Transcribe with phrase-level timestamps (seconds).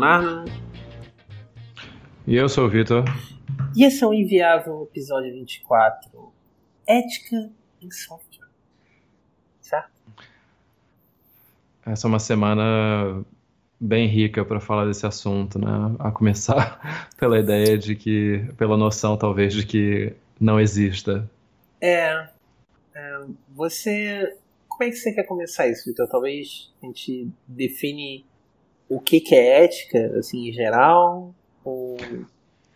[0.00, 0.50] Leonardo.
[2.26, 3.04] E eu sou o Vitor.
[3.76, 6.32] E esse é o Inviável episódio 24.
[6.88, 7.50] Ética
[7.82, 8.48] em software.
[9.60, 9.90] Certo?
[11.84, 13.22] Essa é uma semana
[13.78, 15.94] bem rica para falar desse assunto, né?
[15.98, 21.28] A começar pela ideia de que, pela noção talvez de que não exista.
[21.78, 22.26] É.
[22.94, 24.34] é você.
[24.66, 26.08] Como é que você quer começar isso, Vitor?
[26.08, 28.24] Talvez a gente define
[28.90, 31.32] o que, que é ética, assim, em geral?
[31.64, 31.96] Ou...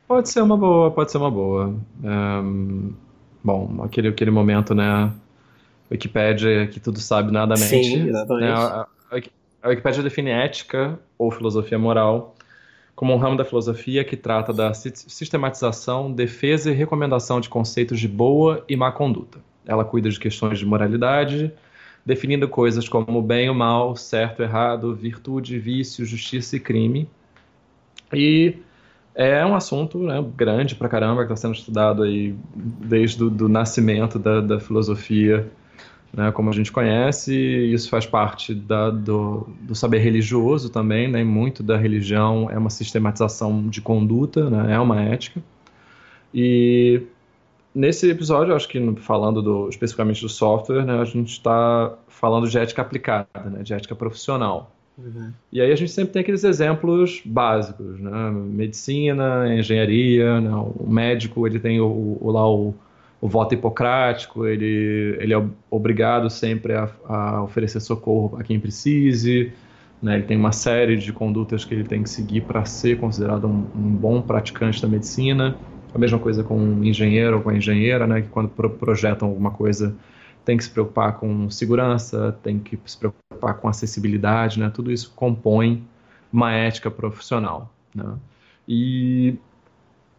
[0.06, 1.74] Pode ser uma boa, pode ser uma boa.
[2.02, 2.92] Um,
[3.42, 5.12] bom, aquele, aquele momento, né?
[5.90, 7.66] Wikipédia que tudo sabe, nada mente.
[7.66, 8.46] Sim, exatamente.
[8.46, 9.20] Né, a, a,
[9.62, 12.34] a Wikipédia define ética ou filosofia moral
[12.94, 18.06] como um ramo da filosofia que trata da sistematização, defesa e recomendação de conceitos de
[18.06, 19.40] boa e má conduta.
[19.66, 21.52] Ela cuida de questões de moralidade,
[22.04, 27.08] definindo coisas como bem ou mal, certo, errado, virtude, vício, justiça e crime.
[28.12, 28.56] E
[29.14, 33.48] é um assunto né, grande pra caramba que está sendo estudado aí desde o do
[33.48, 35.48] nascimento da, da filosofia,
[36.12, 37.34] né, como a gente conhece.
[37.34, 42.70] Isso faz parte da, do, do, saber religioso também, né, muito da religião é uma
[42.70, 45.40] sistematização de conduta, né, é uma ética.
[46.34, 47.02] E
[47.74, 52.56] nesse episódio, acho que falando do, especificamente do software, né, a gente está falando de
[52.58, 54.70] ética aplicada, né, de ética profissional.
[54.96, 55.32] Uhum.
[55.52, 58.30] E aí a gente sempre tem aqueles exemplos básicos, né?
[58.30, 60.50] Medicina, engenharia, né?
[60.54, 62.74] o médico ele tem o, o lá o,
[63.20, 69.52] o, voto hipocrático, ele, ele é obrigado sempre a, a oferecer socorro a quem precise,
[70.00, 70.14] né?
[70.14, 73.66] ele tem uma série de condutas que ele tem que seguir para ser considerado um,
[73.74, 75.56] um, bom praticante da medicina.
[75.94, 78.22] A mesma coisa com um engenheiro ou com a engenheira, né?
[78.22, 79.94] que quando pro projetam alguma coisa
[80.44, 84.70] tem que se preocupar com segurança, tem que se preocupar com acessibilidade, né?
[84.72, 85.82] Tudo isso compõe
[86.32, 88.14] uma ética profissional, né?
[88.68, 89.36] E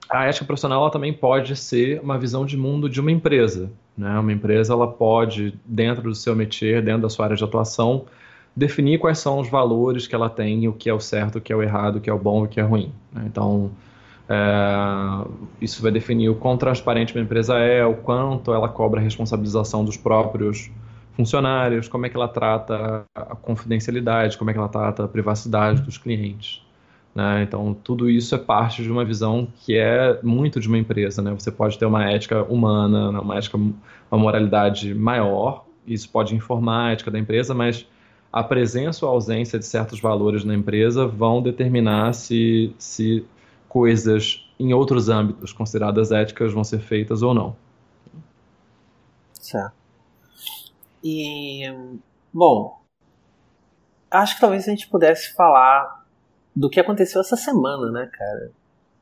[0.10, 4.18] a ética profissional ela também pode ser uma visão de mundo de uma empresa, né?
[4.18, 8.06] Uma empresa ela pode dentro do seu métier, dentro da sua área de atuação,
[8.56, 11.54] definir quais são os valores que ela tem, o que é o certo, o que
[11.54, 12.92] é o errado, o que é o bom, o que é ruim.
[13.12, 13.24] Né?
[13.28, 13.70] Então
[14.28, 15.28] é,
[15.62, 19.86] isso vai definir o quão transparente uma empresa é, o quanto ela cobra a responsabilização
[19.86, 20.72] dos próprios
[21.16, 25.82] funcionários, como é que ela trata a confidencialidade, como é que ela trata a privacidade
[25.82, 26.62] dos clientes.
[27.14, 27.44] Né?
[27.44, 31.22] Então, tudo isso é parte de uma visão que é muito de uma empresa.
[31.22, 31.32] Né?
[31.32, 33.20] Você pode ter uma ética humana, né?
[33.20, 33.74] uma ética, uma
[34.12, 37.88] moralidade maior, isso pode informar a ética da empresa, mas
[38.34, 43.24] a presença ou ausência de certos valores na empresa vão determinar se, se
[43.76, 47.58] coisas em outros âmbitos consideradas éticas vão ser feitas ou não.
[49.34, 49.74] Certo.
[51.04, 51.62] E,
[52.34, 52.80] bom,
[54.10, 56.06] acho que talvez a gente pudesse falar
[56.56, 58.52] do que aconteceu essa semana, né, cara?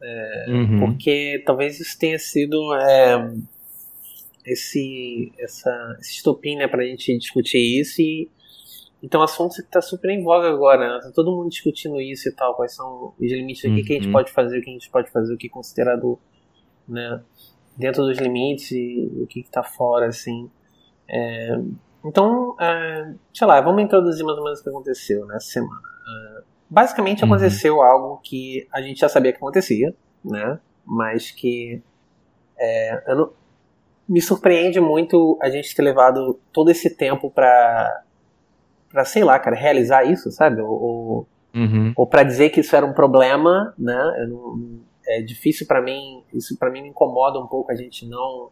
[0.02, 0.80] É, uhum.
[0.80, 3.32] Porque talvez isso tenha sido é,
[4.44, 8.28] esse, essa, esse estopim, né, pra gente discutir isso e
[9.04, 11.00] então, assunto que está super em voga agora, né?
[11.04, 13.74] Tá todo mundo discutindo isso e tal, quais são os limites, uhum.
[13.74, 14.14] o que, que a gente uhum.
[14.14, 16.18] pode fazer, o que a gente pode fazer, o que é considerado,
[16.88, 17.22] né,
[17.76, 20.50] dentro dos limites e o que está fora, assim.
[21.10, 21.60] É,
[22.06, 25.82] então, é, sei lá, vamos introduzir mais ou menos o que aconteceu nessa semana.
[26.08, 27.34] É, basicamente uhum.
[27.34, 29.94] aconteceu algo que a gente já sabia que acontecia,
[30.24, 30.60] né?
[30.86, 31.84] Mas que
[32.58, 33.34] é, não,
[34.08, 38.03] me surpreende muito a gente ter levado todo esse tempo para
[38.94, 40.62] para sei lá, cara, realizar isso, sabe?
[40.62, 41.92] Ou, uhum.
[41.98, 44.28] ou para dizer que isso era um problema, né?
[44.30, 48.50] Não, é difícil para mim, isso para mim me incomoda um pouco a gente não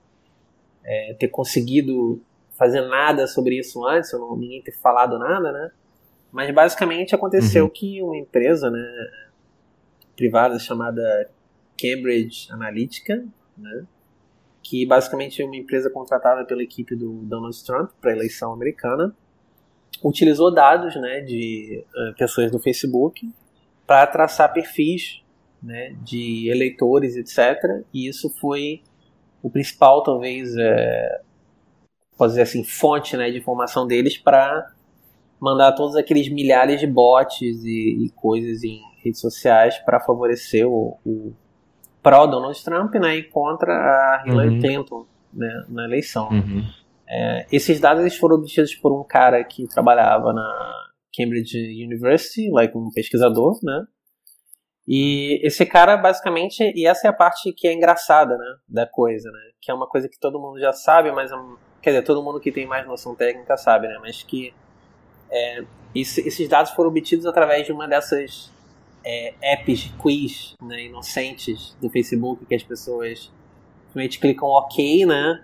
[0.84, 2.20] é, ter conseguido
[2.58, 5.72] fazer nada sobre isso antes, ou não, ninguém ter falado nada, né?
[6.32, 7.70] Mas basicamente aconteceu uhum.
[7.70, 8.84] que uma empresa, né,
[10.16, 11.30] privada chamada
[11.80, 13.24] Cambridge Analytica,
[13.58, 13.86] né,
[14.64, 19.16] que basicamente é uma empresa contratada pela equipe do Donald Trump para a eleição americana,
[20.04, 23.30] utilizou dados né, de uh, pessoas do Facebook
[23.86, 25.22] para traçar perfis
[25.62, 27.84] né, de eleitores, etc.
[27.94, 28.82] E isso foi
[29.44, 31.22] o principal, talvez, é,
[32.18, 34.72] pode dizer assim, fonte né, de informação deles para
[35.40, 41.00] mandar todos aqueles milhares de bots e, e coisas em redes sociais para favorecer o,
[41.04, 41.34] o
[42.04, 44.60] pró-Donald Trump né, e contra a Hillary uhum.
[44.60, 46.30] Clinton né, na eleição.
[46.30, 46.64] Uhum.
[47.14, 52.78] É, esses dados eles foram obtidos por um cara que trabalhava na Cambridge University, like
[52.78, 53.86] um pesquisador, né?
[54.88, 59.30] E esse cara, basicamente, e essa é a parte que é engraçada, né, da coisa,
[59.30, 59.40] né?
[59.62, 61.36] Que é uma coisa que todo mundo já sabe, mas, é
[61.82, 63.98] quer dizer, todo mundo que tem mais noção técnica sabe, né?
[64.02, 64.54] Mas que
[65.30, 65.64] é,
[65.94, 68.52] esse, esses dados foram obtidos através de uma dessas
[69.04, 73.32] é, apps quiz né, inocentes do Facebook que as pessoas
[73.88, 75.44] simplesmente clicam OK, né?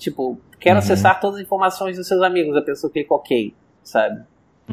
[0.00, 0.78] Tipo, quero uhum.
[0.78, 3.54] acessar todas as informações dos seus amigos, a pessoa clica OK,
[3.84, 4.24] sabe?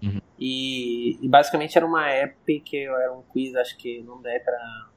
[0.02, 0.22] Uhum.
[0.40, 4.32] E, e, basicamente era uma app que era um quiz, acho que o nome da
[4.32, 4.88] app era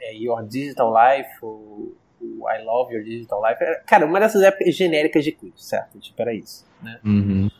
[0.00, 3.62] é, Your Digital Life, ou, ou, I Love Your Digital Life.
[3.62, 5.98] Era, cara, uma dessas apps genéricas de quiz, certo?
[5.98, 6.98] Tipo, era isso, né?
[7.04, 7.50] Uhum.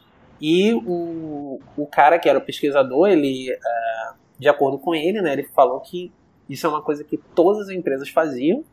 [0.41, 5.35] E o, o cara que era o pesquisador, ele, uh, de acordo com ele, né,
[5.35, 6.11] ele falou que
[6.49, 8.65] isso é uma coisa que todas as empresas faziam,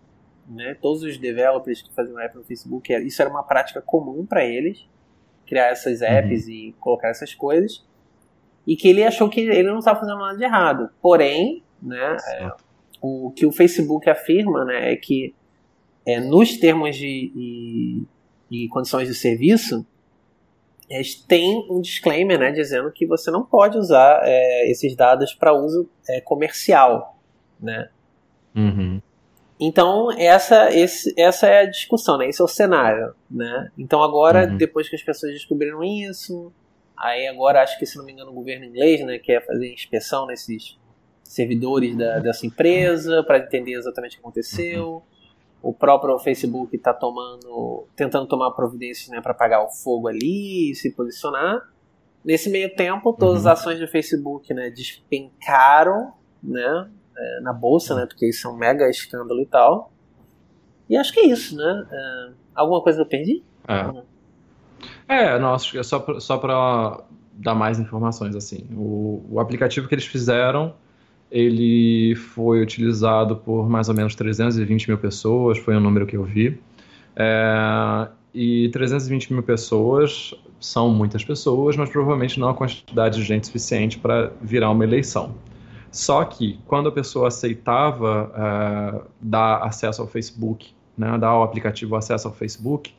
[0.47, 4.45] né, todos os developers que faziam app no Facebook, isso era uma prática comum para
[4.45, 4.85] eles,
[5.45, 6.07] criar essas uhum.
[6.07, 6.51] apps uhum.
[6.51, 7.85] e colocar essas coisas,
[8.65, 10.89] e que ele achou que ele não estava fazendo nada de errado.
[11.01, 12.51] Porém, né, é,
[13.01, 15.33] o que o Facebook afirma né, é que
[16.05, 18.03] é, nos termos de, de,
[18.49, 19.85] de condições de serviço,
[21.27, 25.89] tem um disclaimer né, dizendo que você não pode usar é, esses dados para uso
[26.07, 27.19] é, comercial.
[27.59, 27.89] Né?
[28.55, 29.01] Uhum.
[29.59, 32.27] Então, essa, esse, essa é a discussão, né?
[32.29, 33.13] esse é o cenário.
[33.29, 33.71] Né?
[33.77, 34.57] Então, agora, uhum.
[34.57, 36.51] depois que as pessoas descobriram isso,
[36.95, 40.27] aí agora acho que, se não me engano, o governo inglês né, quer fazer inspeção
[40.27, 40.77] nesses
[41.23, 44.87] servidores da, dessa empresa para entender exatamente o que aconteceu.
[44.87, 45.17] Uhum
[45.61, 50.75] o próprio Facebook está tomando, tentando tomar providências né, para apagar o fogo ali e
[50.75, 51.61] se posicionar.
[52.23, 53.51] Nesse meio tempo, todas uhum.
[53.51, 58.57] as ações do Facebook né, despencaram né, é, na bolsa, né, porque isso é um
[58.57, 59.91] mega escândalo e tal.
[60.89, 61.85] E acho que é isso, né?
[61.91, 63.43] É, alguma coisa eu perdi?
[65.07, 67.01] É, é nossa, é só, só para
[67.33, 68.67] dar mais informações assim.
[68.71, 70.73] O, o aplicativo que eles fizeram
[71.31, 76.23] ele foi utilizado por mais ou menos 320 mil pessoas, foi o número que eu
[76.23, 76.59] vi.
[77.15, 83.47] É, e 320 mil pessoas são muitas pessoas, mas provavelmente não a quantidade de gente
[83.47, 85.35] suficiente para virar uma eleição.
[85.97, 91.95] Só que quando a pessoa aceitava é, dar acesso ao Facebook, né, dar ao aplicativo
[91.95, 92.93] acesso ao Facebook,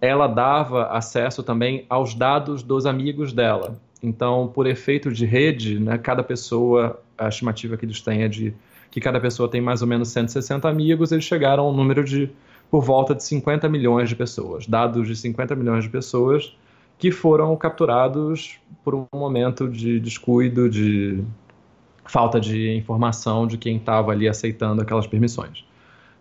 [0.00, 3.76] ela dava acesso também aos dados dos amigos dela.
[4.00, 8.54] Então, por efeito de rede, né, cada pessoa, a estimativa que eles têm é de
[8.92, 12.30] que cada pessoa tem mais ou menos 160 amigos, eles chegaram ao número de
[12.70, 16.56] por volta de 50 milhões de pessoas, dados de 50 milhões de pessoas
[16.96, 21.24] que foram capturados por um momento de descuido, de
[22.10, 25.64] falta de informação de quem estava ali aceitando aquelas permissões.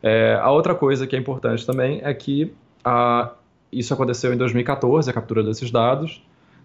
[0.03, 2.53] É, a outra coisa que é importante também é que
[2.83, 3.31] a,
[3.71, 6.21] isso aconteceu em 2014, a captura desses dados,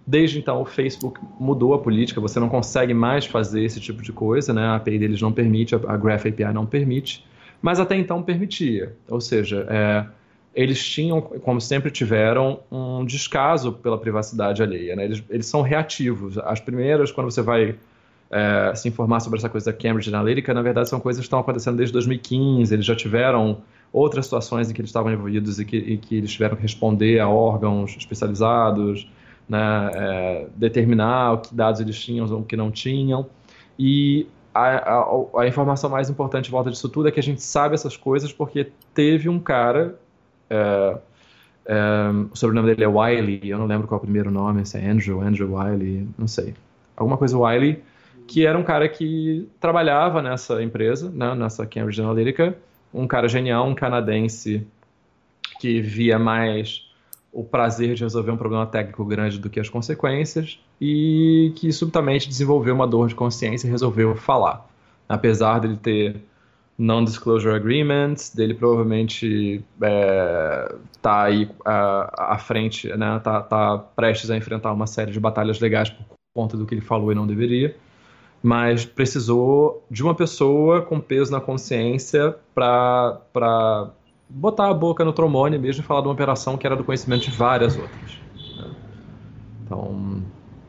[0.07, 4.13] Desde então, o Facebook mudou a política, você não consegue mais fazer esse tipo de
[4.13, 4.63] coisa, né?
[4.63, 7.25] a API deles não permite, a Graph API não permite,
[7.63, 8.95] mas até então permitia.
[9.09, 10.05] Ou seja, é,
[10.55, 14.95] eles tinham, como sempre tiveram, um descaso pela privacidade alheia.
[14.95, 15.07] Né?
[15.07, 16.37] Eles, eles são reativos.
[16.37, 17.77] As primeiras, quando você vai
[18.35, 21.39] é, se informar sobre essa coisa da Cambridge Analytica, na verdade são coisas que estão
[21.39, 23.59] acontecendo desde 2015, eles já tiveram
[23.93, 27.21] outras situações em que eles estavam envolvidos e que, e que eles tiveram que responder
[27.21, 29.09] a órgãos especializados,
[29.49, 33.25] né, é, determinar o que dados eles tinham ou que não tinham.
[33.79, 37.41] E a, a, a, informação mais importante em volta disso tudo é que a gente
[37.41, 39.97] sabe essas coisas porque teve um cara,
[40.51, 40.99] é,
[41.67, 41.77] é,
[42.33, 44.91] o sobrenome dele é Wiley, eu não lembro qual é o primeiro nome, se é
[44.91, 46.53] Andrew, Andrew Wiley, não sei.
[46.97, 47.81] Alguma coisa Wiley,
[48.27, 52.57] que era um cara que trabalhava nessa empresa, né, nessa Cambridge Analytica,
[52.93, 54.67] um cara genial, um canadense
[55.61, 56.91] que via mais
[57.33, 62.29] o prazer de resolver um problema técnico grande do que as consequências e que subitamente
[62.29, 64.69] desenvolveu uma dor de consciência e resolveu falar.
[65.09, 66.23] Apesar dele ter
[66.79, 74.37] non-disclosure agreements, dele provavelmente é, tá aí à, à frente, né, tá, tá prestes a
[74.37, 76.05] enfrentar uma série de batalhas legais por
[76.35, 77.77] conta do que ele falou e não deveria,
[78.45, 83.91] mas precisou de uma pessoa com peso na consciência para
[84.29, 87.23] botar a boca no trombone mesmo e falar de uma operação que era do conhecimento
[87.23, 88.19] de várias outras.
[88.59, 88.71] Né?
[89.65, 90.23] Então,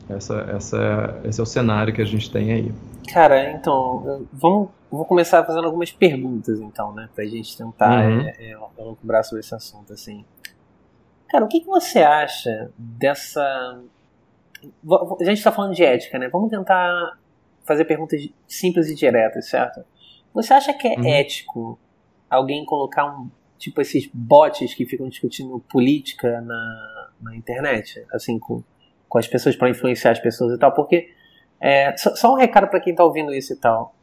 [0.08, 2.72] essa, essa, esse é o cenário que a gente tem aí.
[3.12, 8.20] Cara, então, vamos, vou começar fazendo algumas perguntas, então, né, pra gente tentar uhum.
[8.22, 10.24] é, é, sobre esse assunto, assim.
[11.28, 13.78] Cara, o que, que você acha dessa...
[14.88, 16.30] A gente está falando de ética, né?
[16.30, 17.18] Vamos tentar
[17.66, 19.84] fazer perguntas simples e diretas, certo?
[20.32, 21.06] Você acha que é uhum.
[21.06, 21.78] ético
[22.28, 28.62] alguém colocar um tipo esses bots que ficam discutindo política na, na internet, assim, com,
[29.08, 31.10] com as pessoas para influenciar as pessoas e tal, porque
[31.60, 33.94] é, só, só, um recado para quem está ouvindo isso e tal.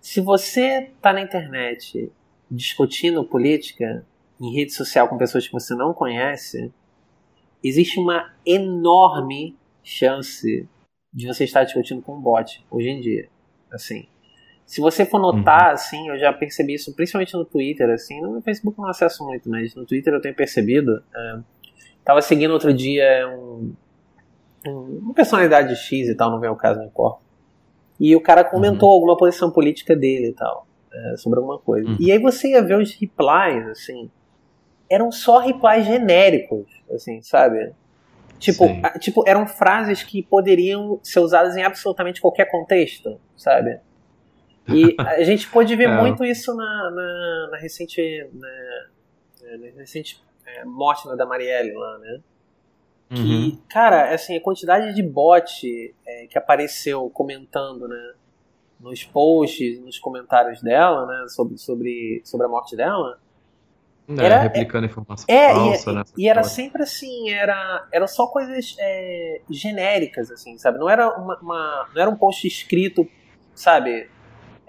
[0.00, 2.10] Se você está na internet
[2.50, 4.04] discutindo política
[4.40, 6.72] em rede social com pessoas que você não conhece,
[7.62, 10.68] existe uma enorme chance
[11.12, 13.28] de você estar discutindo com um bot hoje em dia.
[13.70, 14.06] Assim,
[14.70, 15.72] Se você for notar, uhum.
[15.72, 19.50] assim, eu já percebi isso, principalmente no Twitter, assim, no Facebook eu não acesso muito,
[19.50, 21.02] mas no Twitter eu tenho percebido.
[21.12, 21.38] É,
[22.04, 23.72] tava seguindo outro dia um,
[24.64, 27.20] um, uma personalidade X e tal, não vem ao caso, não importa.
[27.98, 28.94] E o cara comentou uhum.
[28.94, 31.88] alguma posição política dele e tal, é, sobre alguma coisa.
[31.88, 31.96] Uhum.
[31.98, 34.08] E aí você ia ver os replies, assim,
[34.88, 37.72] eram só replies genéricos, assim, sabe?
[38.40, 43.78] Tipo, a, tipo, eram frases que poderiam ser usadas em absolutamente qualquer contexto, sabe?
[44.66, 46.00] E a gente pôde ver é.
[46.00, 51.98] muito isso na, na, na recente, na, na recente é, morte né, da Marielle lá,
[51.98, 52.20] né?
[53.10, 53.58] Que, uhum.
[53.68, 58.14] cara, assim, a quantidade de bot é, que apareceu comentando, né?
[58.80, 61.28] Nos posts, nos comentários dela, né?
[61.28, 63.20] Sobre, sobre, sobre a morte dela.
[64.18, 66.02] É, era, replicando informação é, falsa, e, né?
[66.18, 70.78] E era sempre assim, era, era só coisas é, genéricas, assim, sabe?
[70.78, 73.08] Não era, uma, uma, não era um post escrito,
[73.54, 74.08] sabe?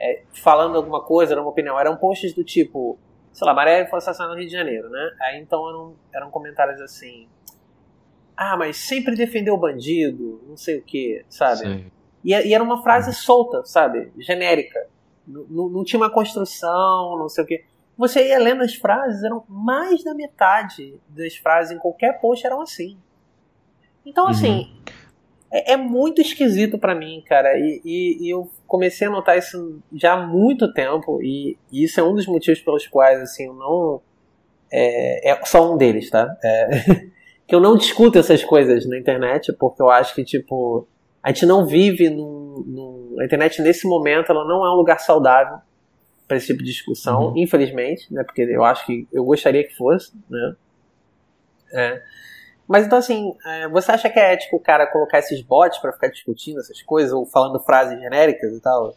[0.01, 1.79] é, falando alguma coisa, era uma opinião.
[1.79, 2.97] Eram posts do tipo,
[3.31, 5.11] sei lá, Maré foi assassinada no Rio de Janeiro, né?
[5.21, 7.27] Aí então eram, eram comentários assim.
[8.35, 11.91] Ah, mas sempre defendeu o bandido, não sei o que, sabe?
[12.23, 14.11] E, e, era uma frase solta, sabe?
[14.17, 14.87] Genérica.
[15.27, 17.63] Não, não tinha uma construção, não sei o que.
[17.97, 22.61] Você ia lendo as frases, eram mais da metade das frases em qualquer post eram
[22.61, 22.97] assim.
[24.05, 24.81] Então, assim, uhum
[25.51, 27.57] é, é muito esquisito para mim, cara.
[27.57, 31.21] E, e, e, eu comecei a notar isso já há muito tempo.
[31.21, 34.01] E, e isso é um dos motivos pelos quais, assim, eu não.
[34.71, 36.33] É, é só um deles, tá?
[36.43, 36.69] É,
[37.45, 40.87] que eu não discuto essas coisas na internet, porque eu acho que, tipo,
[41.21, 44.99] a gente não vive no, no a internet nesse momento, ela não é um lugar
[44.99, 45.57] saudável
[46.31, 47.33] para esse tipo de discussão, uhum.
[47.35, 48.23] infelizmente, né?
[48.23, 50.55] Porque eu acho que eu gostaria que fosse, né?
[51.73, 52.01] É.
[52.65, 55.91] Mas então, assim, é, você acha que é ético o cara colocar esses bots para
[55.91, 58.95] ficar discutindo essas coisas ou falando frases genéricas e tal?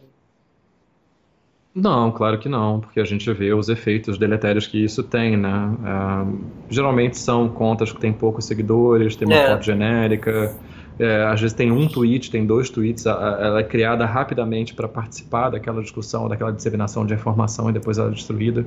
[1.73, 5.75] Não, claro que não, porque a gente vê os efeitos deletérios que isso tem, né?
[5.83, 9.49] É, geralmente são contas que têm poucos seguidores, tem uma é.
[9.49, 10.55] foto genérica,
[10.99, 15.49] é, às vezes tem um tweet, tem dois tweets, ela é criada rapidamente para participar
[15.49, 18.65] daquela discussão, daquela disseminação de informação e depois ela é destruída.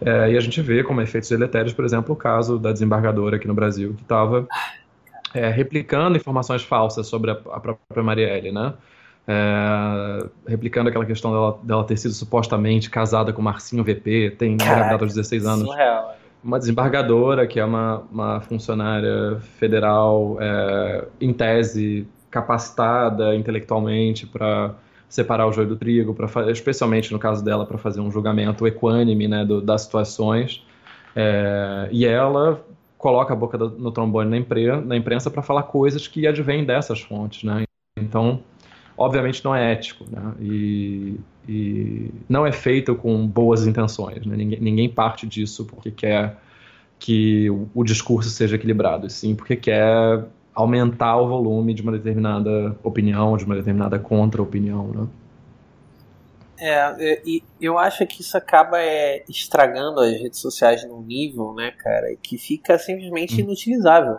[0.00, 3.48] É, e a gente vê como efeitos deletérios, por exemplo, o caso da desembargadora aqui
[3.48, 4.46] no Brasil, que estava
[5.32, 8.74] é, replicando informações falsas sobre a, a própria Marielle, né?
[9.28, 15.04] É, replicando aquela questão dela, dela, ter sido supostamente casada com Marcinho VP, tem engravidado
[15.04, 15.66] aos 16 anos.
[15.66, 16.15] Surreal.
[16.42, 24.74] Uma desembargadora, que é uma, uma funcionária federal, é, em tese, capacitada intelectualmente para
[25.08, 29.26] separar o joio do trigo, pra, especialmente no caso dela, para fazer um julgamento equânime
[29.26, 30.64] né, do, das situações.
[31.14, 32.64] É, e ela
[32.98, 36.64] coloca a boca do, no trombone na, impre, na imprensa para falar coisas que advêm
[36.64, 37.42] dessas fontes.
[37.42, 37.64] Né?
[37.98, 38.42] Então,
[38.96, 40.04] obviamente, não é ético.
[40.10, 40.34] Né?
[40.40, 44.24] E, e não é feito com boas intenções.
[44.26, 44.36] Né?
[44.36, 46.36] Ninguém, ninguém parte disso porque quer
[46.98, 50.24] que o, o discurso seja equilibrado, sim porque quer
[50.54, 55.06] aumentar o volume de uma determinada opinião, de uma determinada contra-opinião, né?
[56.58, 61.70] É, e eu acho que isso acaba é, estragando as redes sociais num nível, né,
[61.72, 63.40] cara, que fica simplesmente hum.
[63.40, 64.16] inutilizável,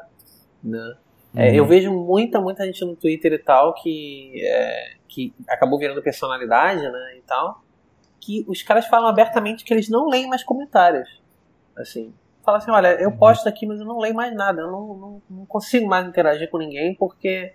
[0.63, 0.95] né?
[1.37, 1.55] É, uhum.
[1.55, 6.81] eu vejo muita, muita gente no Twitter e tal que, é, que acabou virando personalidade,
[6.81, 7.61] né, e tal,
[8.19, 11.21] que os caras falam abertamente que eles não leem mais comentários,
[11.77, 12.11] assim,
[12.43, 15.21] fala assim, olha, eu posto aqui, mas eu não leio mais nada, eu não, não,
[15.29, 17.53] não consigo mais interagir com ninguém, porque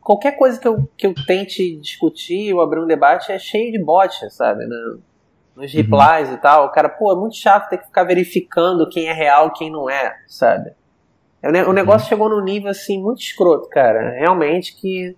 [0.00, 3.78] qualquer coisa que eu, que eu tente discutir ou abrir um debate é cheio de
[3.78, 4.64] bots, sabe?
[4.66, 4.76] Né?
[5.54, 5.82] Nos uhum.
[5.82, 6.34] replies uhum.
[6.36, 6.66] e tal.
[6.66, 9.70] O cara, pô, é muito chato ter que ficar verificando quem é real e quem
[9.70, 10.72] não é, sabe?
[11.48, 11.72] O uhum.
[11.72, 12.08] negócio uhum.
[12.08, 14.10] chegou num nível assim muito escroto, cara.
[14.10, 15.16] Realmente que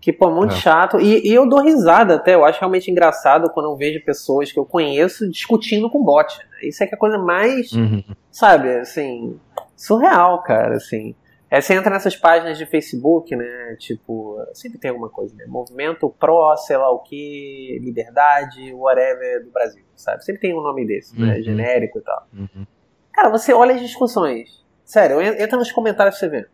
[0.00, 0.56] que, pô, muito é.
[0.56, 0.98] chato.
[0.98, 2.34] E, e, eu dou risada até.
[2.34, 6.38] Eu acho realmente engraçado quando eu vejo pessoas que eu conheço discutindo com bot.
[6.62, 8.02] Isso é que é a coisa mais, uhum.
[8.30, 9.38] sabe, assim,
[9.76, 11.14] surreal, cara, assim.
[11.50, 13.76] É, você entra nessas páginas de Facebook, né?
[13.78, 15.44] Tipo, sempre tem alguma coisa, né?
[15.48, 20.24] Movimento pró, sei lá o que, liberdade, whatever do Brasil, sabe?
[20.24, 21.26] Sempre tem um nome desse, né?
[21.26, 21.32] uhum.
[21.34, 21.42] né?
[21.42, 22.26] Genérico e tal.
[22.32, 22.66] Uhum.
[23.12, 24.64] Cara, você olha as discussões.
[24.90, 26.50] Sério, entra nos comentários pra você ver.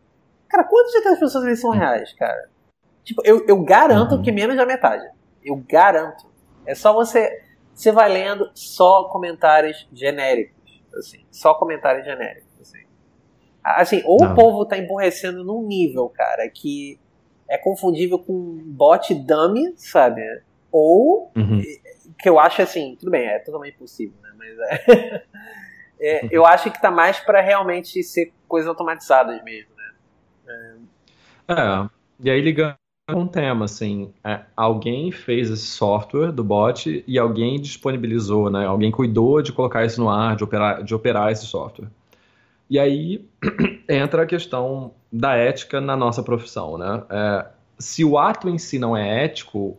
[0.46, 2.50] Cara, quantas das pessoas ali são reais, cara?
[3.02, 4.22] Tipo, eu, eu garanto uhum.
[4.22, 5.08] que menos da metade.
[5.42, 6.26] Eu garanto.
[6.66, 7.42] É só você.
[7.72, 10.82] Você vai lendo só comentários genéricos.
[10.98, 12.60] Assim, só comentários genéricos.
[12.60, 12.84] Assim,
[13.64, 14.32] assim ou Não.
[14.32, 17.00] o povo tá emborrecendo num nível, cara, que
[17.48, 20.20] é confundível com bot dummy, sabe?
[20.70, 21.62] Ou uhum.
[22.18, 24.30] que eu acho assim, tudo bem, é totalmente possível, né?
[24.36, 25.22] Mas é,
[26.00, 26.28] é uhum.
[26.30, 30.78] eu acho que tá mais para realmente ser coisas automatizadas mesmo, né?
[31.48, 31.52] É.
[31.52, 31.88] é.
[32.20, 32.76] E aí ligando
[33.10, 38.66] um tema, assim, é, alguém fez esse software do bot e alguém disponibilizou, né?
[38.66, 41.88] Alguém cuidou de colocar isso no ar, de operar, de operar esse software.
[42.68, 43.24] E aí
[43.88, 47.04] entra a questão da ética na nossa profissão, né?
[47.08, 47.46] É,
[47.78, 49.76] se o ato em si não é ético,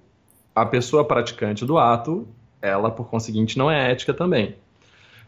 [0.56, 2.26] a pessoa praticante do ato,
[2.62, 4.56] ela, por conseguinte, não é ética também.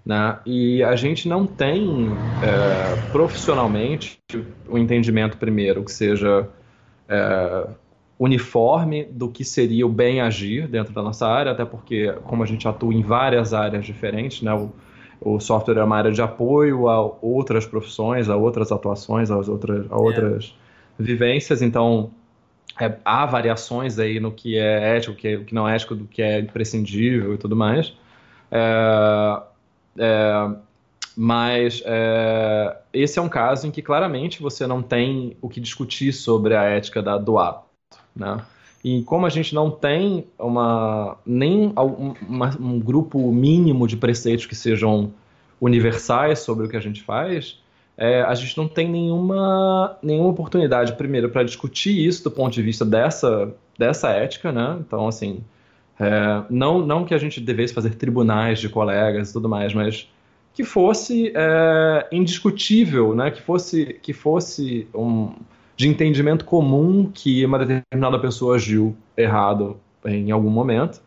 [0.09, 0.39] Né?
[0.43, 2.09] E a gente não tem
[2.41, 4.19] é, profissionalmente
[4.67, 6.49] o um entendimento, primeiro, que seja
[7.07, 7.67] é,
[8.17, 12.45] uniforme do que seria o bem agir dentro da nossa área, até porque, como a
[12.47, 14.51] gente atua em várias áreas diferentes, né?
[14.51, 14.71] o,
[15.21, 19.85] o software é uma área de apoio a outras profissões, a outras atuações, a outras,
[19.91, 20.55] a outras
[20.99, 21.03] é.
[21.03, 22.09] vivências, então
[22.81, 25.93] é, há variações aí no que é ético, o que, é, que não é ético,
[25.93, 27.93] do que é imprescindível e tudo mais.
[28.51, 29.48] É,
[29.97, 30.49] é,
[31.15, 36.13] mas é, esse é um caso em que claramente você não tem o que discutir
[36.13, 37.65] sobre a ética da, do ato.
[38.15, 38.41] Né?
[38.83, 44.55] E como a gente não tem uma, nem uma, um grupo mínimo de preceitos que
[44.55, 45.11] sejam
[45.59, 47.59] universais sobre o que a gente faz,
[47.97, 52.61] é, a gente não tem nenhuma, nenhuma oportunidade, primeiro, para discutir isso do ponto de
[52.61, 54.77] vista dessa, dessa ética, né?
[54.79, 55.43] Então, assim,
[55.99, 60.09] é, não, não que a gente devesse fazer tribunais de colegas e tudo mais, mas
[60.53, 63.31] que fosse é, indiscutível, né?
[63.31, 65.33] Que fosse, que fosse um,
[65.75, 71.01] de entendimento comum que uma determinada pessoa agiu errado em algum momento.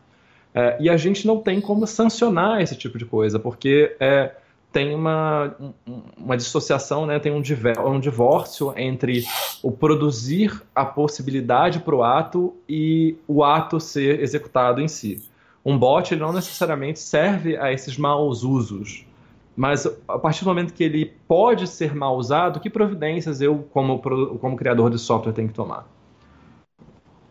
[0.55, 4.33] É, e a gente não tem como sancionar esse tipo de coisa, porque é,
[4.73, 5.55] tem uma,
[6.17, 7.19] uma dissociação, né?
[7.19, 7.43] tem um,
[7.87, 9.25] um divórcio entre
[9.63, 15.23] o produzir a possibilidade para o ato e o ato ser executado em si.
[15.65, 19.07] Um bot ele não necessariamente serve a esses maus usos,
[19.55, 24.01] mas a partir do momento que ele pode ser mal usado, que providências eu, como,
[24.01, 25.87] como criador de software, tenho que tomar?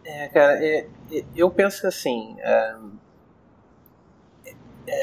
[0.06, 2.36] É, cara, é, é eu penso assim.
[2.40, 2.76] É,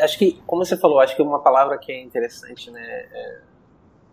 [0.02, 3.40] acho que, como você falou, acho que uma palavra que é interessante, né, é,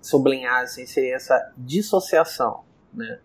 [0.01, 3.19] sublinhar, assim, seria essa dissociação, né.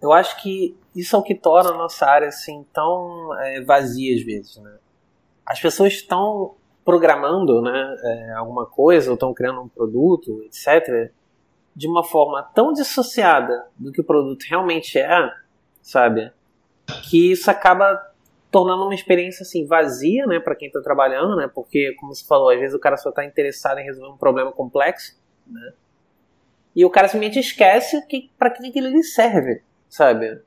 [0.00, 4.14] Eu acho que isso é o que torna a nossa área, assim, tão é, vazia
[4.14, 4.78] às vezes, né.
[5.44, 11.12] As pessoas estão programando, né, é, alguma coisa, ou estão criando um produto, etc.,
[11.74, 15.30] de uma forma tão dissociada do que o produto realmente é,
[15.80, 16.32] sabe,
[17.08, 18.07] que isso acaba
[18.50, 22.50] tornando uma experiência assim vazia, né, para quem está trabalhando, né, porque como você falou,
[22.50, 25.72] às vezes o cara só está interessado em resolver um problema complexo, né,
[26.74, 30.40] e o cara simplesmente esquece que para que lhe serve, sabe?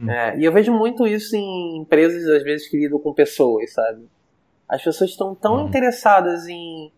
[0.00, 0.10] Hum.
[0.10, 4.06] É, e eu vejo muito isso em empresas às vezes que lidam com pessoas, sabe?
[4.68, 5.68] As pessoas estão tão hum.
[5.68, 6.92] interessadas em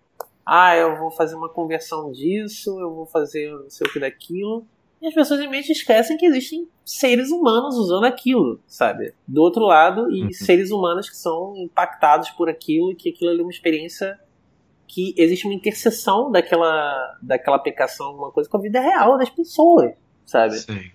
[0.45, 4.67] ah, eu vou fazer uma conversão disso, eu vou fazer não sei o que daquilo,
[5.01, 9.15] e as pessoas realmente esquecem que existem seres humanos usando aquilo, sabe?
[9.27, 10.33] Do outro lado, e uhum.
[10.33, 14.19] seres humanos que são impactados por aquilo, e que aquilo é uma experiência
[14.89, 19.93] que existe uma interseção daquela, daquela aplicação, alguma coisa, com a vida real das pessoas,
[20.25, 20.59] sabe?
[20.59, 20.91] Sim.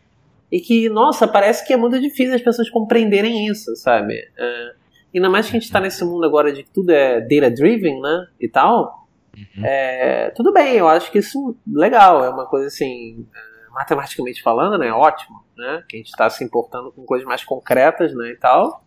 [0.52, 4.16] E que, nossa, parece que é muito difícil as pessoas compreenderem isso, sabe?
[4.38, 4.74] É,
[5.16, 8.28] ainda mais que a gente está nesse mundo agora de que tudo é data-driven, né?
[8.40, 9.08] E tal.
[9.36, 9.66] Uhum.
[9.66, 13.26] É, tudo bem, eu acho que isso é legal, é uma coisa assim.
[13.74, 18.14] Matematicamente falando, né, ótimo, né, que a gente está se importando com coisas mais concretas,
[18.14, 18.84] né, e tal.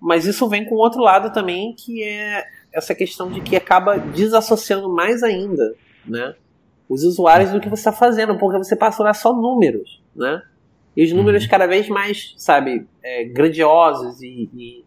[0.00, 4.92] Mas isso vem com outro lado também, que é essa questão de que acaba desassociando
[4.92, 5.74] mais ainda,
[6.06, 6.34] né,
[6.88, 10.42] os usuários do que você está fazendo, porque você passa a olhar só números, né,
[10.96, 11.50] e os números uhum.
[11.50, 14.84] cada vez mais, sabe, é, grandiosos e, e,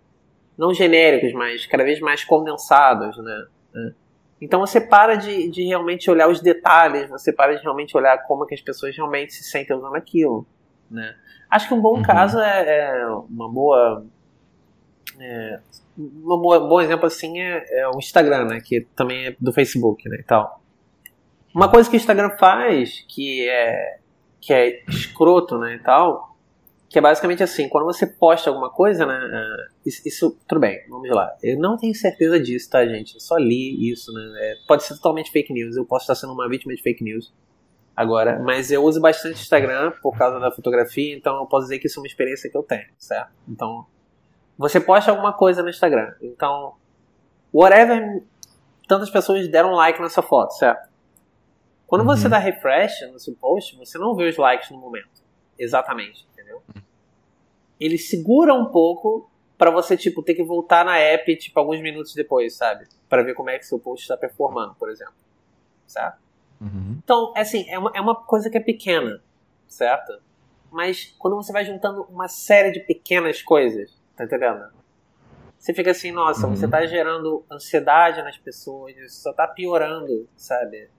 [0.58, 3.94] não genéricos, mas cada vez mais condensados, né, né
[4.42, 8.46] então você para de, de realmente olhar os detalhes, você para de realmente olhar como
[8.48, 10.48] que as pessoas realmente se sentem usando aquilo.
[10.90, 11.16] Né?
[11.50, 12.02] Acho que um bom uhum.
[12.02, 14.06] caso é, é, uma boa.
[15.20, 15.60] É,
[15.98, 18.62] um bom exemplo assim é, é, o Instagram, né?
[18.62, 20.18] Que também é do Facebook, né?
[20.20, 20.62] E tal.
[21.54, 24.00] Uma coisa que o Instagram faz, que é,
[24.40, 25.76] que é escroto, né?
[25.76, 26.31] E tal,
[26.92, 29.18] que é basicamente assim, quando você posta alguma coisa, né?
[29.18, 31.34] É, isso, isso, tudo bem, vamos lá.
[31.42, 33.14] Eu não tenho certeza disso, tá, gente?
[33.14, 34.22] Eu só li isso, né?
[34.40, 35.78] É, pode ser totalmente fake news.
[35.78, 37.34] Eu posso estar sendo uma vítima de fake news
[37.96, 41.88] agora, mas eu uso bastante Instagram por causa da fotografia, então eu posso dizer que
[41.88, 43.32] isso é uma experiência que eu tenho, certo?
[43.48, 43.86] Então,
[44.58, 46.74] você posta alguma coisa no Instagram, então,
[47.54, 48.22] whatever,
[48.88, 50.90] tantas pessoas deram like nessa foto, certo?
[51.86, 52.32] Quando você uhum.
[52.32, 55.22] dá refresh no seu post, você não vê os likes no momento,
[55.60, 56.84] exatamente entendeu?
[57.80, 62.14] Ele segura um pouco para você, tipo, ter que voltar na app, tipo, alguns minutos
[62.14, 62.88] depois, sabe?
[63.08, 65.14] para ver como é que seu post está performando, por exemplo.
[65.86, 66.18] Certo?
[66.62, 66.98] Uhum.
[67.04, 69.22] Então, assim, é uma, é uma coisa que é pequena,
[69.68, 70.14] certo?
[70.72, 74.72] mas quando você vai juntando uma série de pequenas coisas, tá entendendo?
[75.60, 76.56] Você fica assim, nossa, uhum.
[76.56, 80.90] você tá gerando ansiedade nas pessoas, isso só tá piorando, sabe?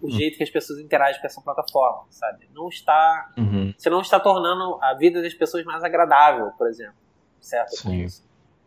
[0.00, 0.10] O uhum.
[0.10, 2.48] jeito que as pessoas interagem com essa plataforma, sabe?
[2.54, 3.72] Não está, uhum.
[3.76, 6.94] você não está tornando a vida das pessoas mais agradável, por exemplo,
[7.40, 7.76] certo?
[7.76, 8.06] Sim.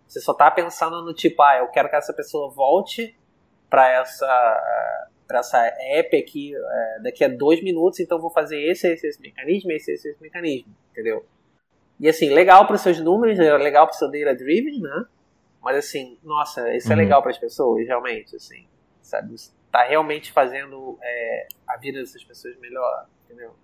[0.08, 3.18] Você só está pensando no tipo, ah, eu quero que essa pessoa volte
[3.70, 4.90] para essa
[5.28, 9.22] para essa app aqui é, daqui a dois minutos, então vou fazer esse, esse, esse
[9.22, 11.26] mecanismo, esse, esse, esse mecanismo, entendeu?
[12.00, 15.06] E assim, legal para os seus números, é legal para o seu data driven, né?
[15.62, 17.02] Mas assim, nossa, isso é uhum.
[17.02, 18.68] é legal para as pessoas, realmente, assim,
[19.02, 19.34] sabe?
[19.74, 23.56] Tá realmente fazendo é, a vida dessas pessoas melhor, entendeu?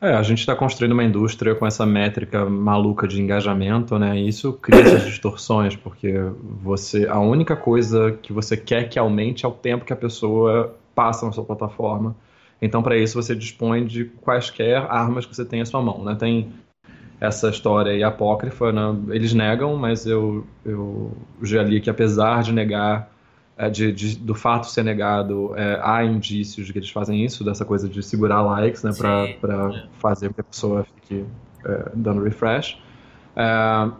[0.00, 4.16] É, a gente está construindo uma indústria com essa métrica maluca de engajamento, né?
[4.16, 6.14] E isso cria essas distorções, porque
[6.62, 10.74] você, a única coisa que você quer que aumente é o tempo que a pessoa
[10.94, 12.16] passa na sua plataforma.
[12.62, 16.16] Então, para isso, você dispõe de quaisquer armas que você tem à sua mão, né?
[16.18, 16.50] Tem
[17.20, 18.96] essa história aí apócrifa, né?
[19.10, 23.12] eles negam, mas eu, eu já li que apesar de negar
[23.68, 27.64] de, de, do fato ser negado, é, há indícios de que eles fazem isso, dessa
[27.64, 29.86] coisa de segurar likes, né, para é.
[29.98, 31.24] fazer com que a pessoa fique
[31.64, 32.80] é, dando refresh.
[33.36, 33.90] É,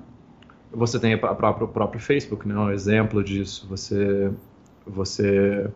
[0.72, 3.66] você tem o próprio, Facebook, né, um exemplo disso.
[3.68, 4.30] Você,
[4.86, 5.68] você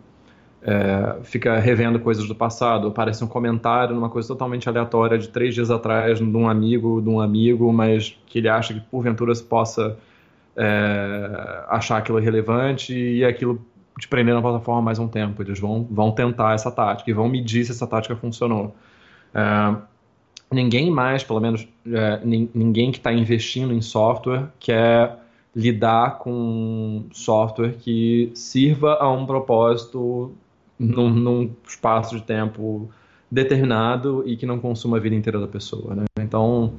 [0.62, 5.54] é, fica revendo coisas do passado, aparece um comentário numa coisa totalmente aleatória de três
[5.54, 9.42] dias atrás de um amigo, de um amigo, mas que ele acha que porventura se
[9.42, 9.98] possa
[10.56, 13.60] é, achar aquilo relevante e aquilo
[13.98, 15.42] te prender na plataforma mais um tempo.
[15.42, 18.74] Eles vão, vão tentar essa tática e vão medir se essa tática funcionou.
[19.34, 19.76] É,
[20.52, 25.18] ninguém mais, pelo menos é, ninguém que está investindo em software, quer
[25.54, 30.32] lidar com software que sirva a um propósito
[30.78, 32.90] num, num espaço de tempo
[33.30, 35.94] determinado e que não consuma a vida inteira da pessoa.
[35.94, 36.04] Né?
[36.20, 36.74] Então,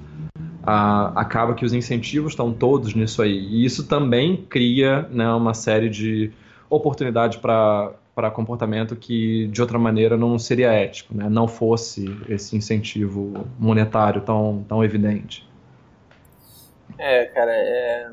[0.64, 3.38] acaba que os incentivos estão todos nisso aí.
[3.38, 6.32] E isso também cria né, uma série de
[6.70, 11.30] oportunidade para comportamento que de outra maneira não seria ético, né?
[11.30, 15.48] não fosse esse incentivo monetário tão, tão evidente.
[16.98, 18.12] É, cara, é...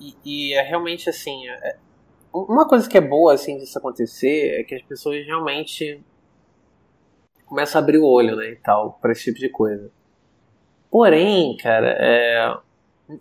[0.00, 1.48] E, e é realmente assim.
[1.48, 1.76] É...
[2.32, 6.02] Uma coisa que é boa assim disso acontecer é que as pessoas realmente
[7.46, 9.90] começam a abrir o olho, né, e tal, para esse tipo de coisa.
[10.90, 12.56] Porém, cara, é...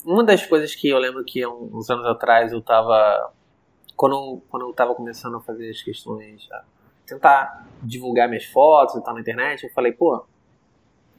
[0.05, 3.31] uma das coisas que eu lembro que uns anos atrás eu tava
[4.03, 6.65] quando, quando eu estava começando a fazer as questões, a
[7.05, 10.25] tentar divulgar minhas fotos e tal na internet, eu falei, pô,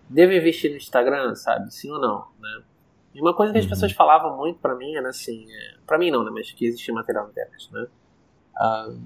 [0.07, 1.73] devo investir no Instagram, sabe?
[1.73, 2.63] Sim ou não, né?
[3.15, 3.71] E uma coisa que as uhum.
[3.71, 6.31] pessoas falavam muito para mim era assim, é, para mim não, né?
[6.31, 7.87] Mas que existia material na internet, né?
[8.55, 9.01] Uh,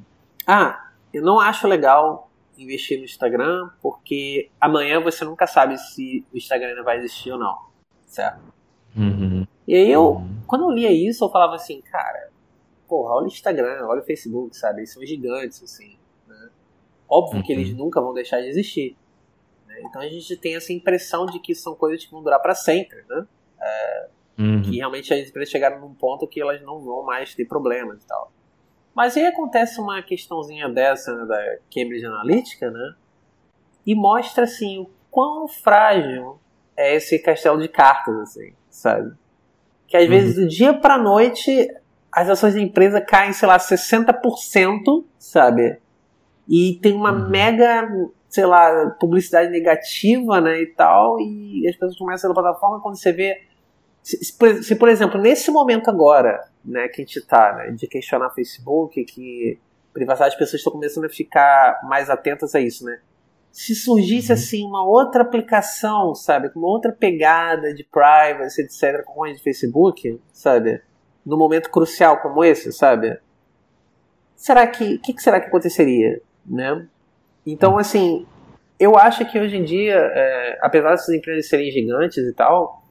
[0.44, 6.36] ah, eu não acho legal investir no Instagram porque amanhã você nunca sabe se o
[6.36, 7.56] Instagram ainda vai existir ou não,
[8.06, 8.42] certo?
[8.96, 9.46] Uhum.
[9.68, 10.40] E aí eu, uhum.
[10.48, 12.28] quando eu lia isso, eu falava assim, cara,
[12.88, 14.81] porra, olha o Instagram, olha o Facebook, sabe?
[14.81, 15.98] Eles são gigantes, assim.
[16.27, 16.51] Né?
[17.09, 17.42] Óbvio uhum.
[17.44, 17.77] que eles uhum.
[17.77, 18.96] nunca vão deixar de existir.
[19.66, 19.83] Né?
[19.85, 23.05] Então a gente tem essa impressão de que são coisas que vão durar para sempre,
[23.09, 23.27] né?
[23.61, 24.62] É, uhum.
[24.62, 28.07] Que realmente as empresas chegaram num ponto que elas não vão mais ter problemas e
[28.07, 28.33] tal.
[28.94, 32.94] Mas aí acontece uma questãozinha dessa né, da Cambridge Analytica, né?
[33.87, 36.40] E mostra assim o quão frágil
[36.77, 39.12] é esse castelo de cartas, assim, sabe?
[39.87, 40.11] Que às uhum.
[40.11, 41.68] vezes do dia pra noite
[42.22, 45.78] as ações da empresa caem, sei lá, 60%, sabe?
[46.48, 47.28] E tem uma uhum.
[47.28, 47.88] mega,
[48.28, 53.12] sei lá, publicidade negativa, né, e tal, e as pessoas começam na plataforma quando você
[53.12, 53.48] vê
[54.02, 58.31] se, se, por exemplo, nesse momento agora, né, que a gente tá, né, de questionar
[58.31, 59.59] Facebook, que
[59.92, 63.00] privacidade, as pessoas estão começando a ficar mais atentas a isso, né?
[63.50, 64.38] Se surgisse, uhum.
[64.38, 69.42] assim, uma outra aplicação, sabe, com uma outra pegada de privacy, etc., como a de
[69.42, 70.81] Facebook, sabe?
[71.28, 73.18] Num momento crucial como esse, sabe?
[74.34, 76.86] Será que o que, que, será que aconteceria, né?
[77.46, 77.78] Então, hum.
[77.78, 78.26] assim,
[78.80, 82.82] eu acho que hoje em dia, é, apesar dessas empresas serem gigantes e tal,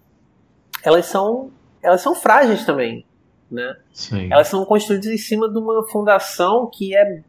[0.83, 3.05] elas são elas são frágeis também,
[3.49, 3.75] né?
[3.91, 4.31] Sim.
[4.31, 7.21] Elas são construídas em cima de uma fundação que é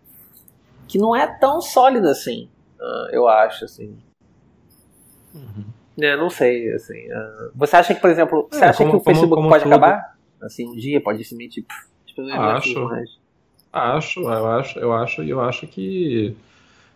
[0.86, 3.96] que não é tão sólida assim, uh, eu acho, assim.
[5.34, 5.64] Uhum.
[6.00, 7.06] É, não sei, assim.
[7.12, 9.48] Uh, você acha que, por exemplo, você é, acha como, que o Facebook como, como
[9.48, 9.74] pode tudo...
[9.74, 10.17] acabar?
[10.42, 11.64] Assim, um dia pode simplesmente.
[12.32, 12.88] Acho.
[13.70, 16.34] Acho, eu acho, eu acho, eu acho que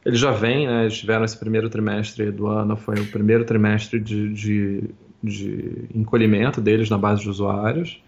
[0.05, 0.83] eles já vêm, né?
[0.83, 4.90] Eles tiveram esse primeiro trimestre do ano, foi o primeiro trimestre de, de,
[5.22, 8.02] de encolhimento deles na base de usuários.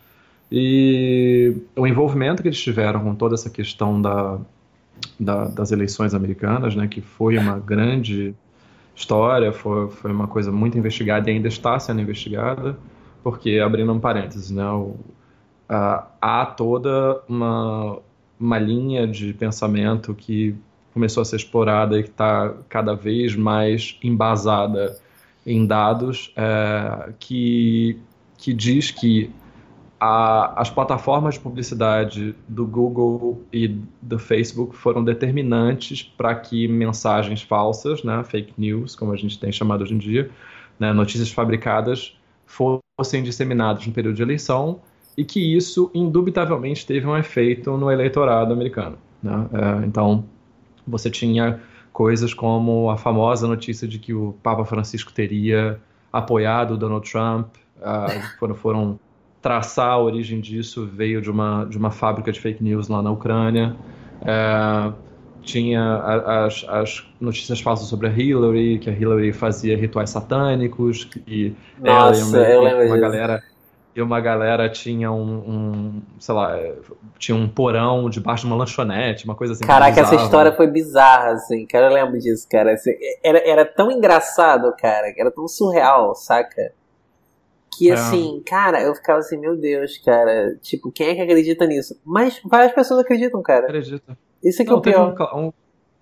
[0.50, 4.38] E o envolvimento que eles tiveram com toda essa questão da,
[5.18, 8.34] da, das eleições americanas, né, que foi uma grande
[8.94, 12.76] história, foi, foi uma coisa muito investigada e ainda está sendo investigada,
[13.22, 14.96] porque, abrindo um parênteses, né, o,
[15.68, 17.98] a, há toda uma,
[18.38, 20.54] uma linha de pensamento que
[20.92, 24.96] começou a ser explorada e que está cada vez mais embasada
[25.46, 27.98] em dados, é, que,
[28.38, 29.30] que diz que
[29.98, 33.68] a, as plataformas de publicidade do Google e
[34.00, 39.50] do Facebook foram determinantes para que mensagens falsas, né, fake news, como a gente tem
[39.50, 40.30] chamado hoje em dia,
[40.78, 44.80] né, notícias fabricadas, fossem disseminadas no período de eleição
[45.16, 48.98] e que isso, indubitavelmente, teve um efeito no eleitorado americano.
[49.22, 49.46] Né?
[49.52, 50.24] É, então,
[50.86, 51.60] você tinha
[51.92, 55.78] coisas como a famosa notícia de que o Papa Francisco teria
[56.12, 58.98] apoiado Donald Trump, uh, quando foram
[59.40, 63.10] traçar a origem disso veio de uma, de uma fábrica de fake news lá na
[63.10, 63.76] Ucrânia.
[64.24, 64.92] É,
[65.42, 71.54] tinha as, as, notícias falsas sobre a Hillary, que a Hillary fazia rituais satânicos, que
[71.78, 73.42] Nossa, ela e uma, uma galera
[73.94, 76.58] e uma galera tinha um, um, sei lá,
[77.16, 79.64] tinha um porão debaixo de uma lanchonete, uma coisa assim.
[79.64, 82.72] Caraca, essa história foi bizarra, assim, cara, eu lembro disso, cara.
[82.72, 82.90] Assim,
[83.22, 86.72] era, era tão engraçado, cara, era tão surreal, saca?
[87.78, 87.94] Que é.
[87.94, 91.96] assim, cara, eu ficava assim, meu Deus, cara, tipo, quem é que acredita nisso?
[92.04, 93.66] Mas várias pessoas acreditam, cara.
[93.66, 94.18] Acredita.
[94.42, 95.14] Isso é que não, é o pior.
[95.34, 95.52] Um, um,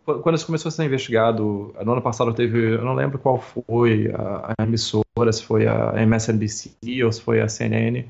[0.04, 4.12] quando isso começou a ser investigado, no ano passado teve, eu não lembro qual foi
[4.12, 8.04] a, a emissora, se foi a MSNBC ou se foi a CNN,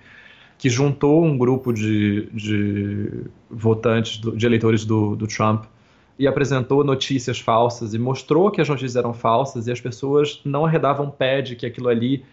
[0.57, 5.65] que juntou um grupo de, de votantes, do, de eleitores do, do Trump
[6.19, 10.65] e apresentou notícias falsas e mostrou que as notícias eram falsas e as pessoas não
[10.65, 12.25] arredavam pé de que aquilo ali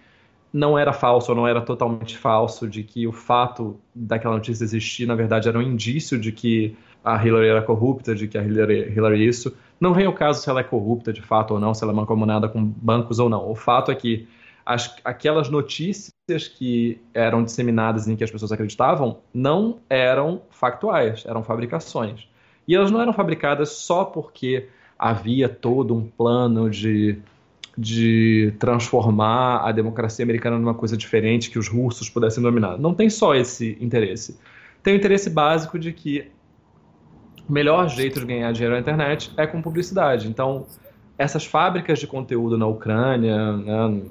[0.54, 5.06] não era falso ou não era totalmente falso, de que o fato daquela notícia existir,
[5.06, 8.92] na verdade, era um indício de que a Hillary era corrupta, de que a Hillary,
[8.92, 9.56] Hillary isso.
[9.80, 11.96] Não vem o caso se ela é corrupta de fato ou não, se ela é
[11.96, 13.50] mancomunada com bancos ou não.
[13.50, 14.28] O fato é que
[14.66, 21.44] as, aquelas notícias que eram disseminadas em que as pessoas acreditavam não eram factuais, eram
[21.44, 22.28] fabricações.
[22.68, 27.20] E elas não eram fabricadas só porque havia todo um plano de
[27.80, 32.78] de transformar a democracia americana numa coisa diferente que os russos pudessem dominar.
[32.78, 34.38] Não tem só esse interesse.
[34.84, 36.30] Tem o interesse básico de que
[37.50, 40.28] o melhor jeito de ganhar dinheiro na internet é com publicidade.
[40.28, 40.68] Então,
[41.18, 44.02] essas fábricas de conteúdo na Ucrânia, né,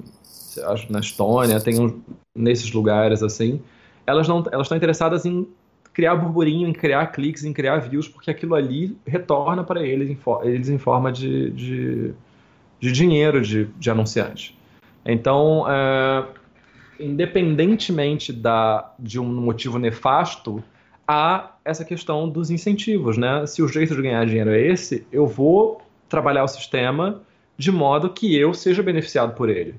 [0.89, 2.01] na Estônia, tem
[2.35, 3.61] nesses lugares assim,
[4.05, 5.47] elas não elas estão interessadas em
[5.93, 10.69] criar burburinho, em criar cliques, em criar views, porque aquilo ali retorna para eles eles
[10.69, 12.13] em forma de, de
[12.79, 14.57] de dinheiro de, de anunciante.
[15.05, 16.25] Então, é,
[16.99, 20.63] independentemente da, de um motivo nefasto,
[21.09, 23.43] há essa questão dos incentivos, né?
[23.47, 27.23] Se o jeito de ganhar dinheiro é esse, eu vou trabalhar o sistema
[27.57, 29.73] de modo que eu seja beneficiado por ele.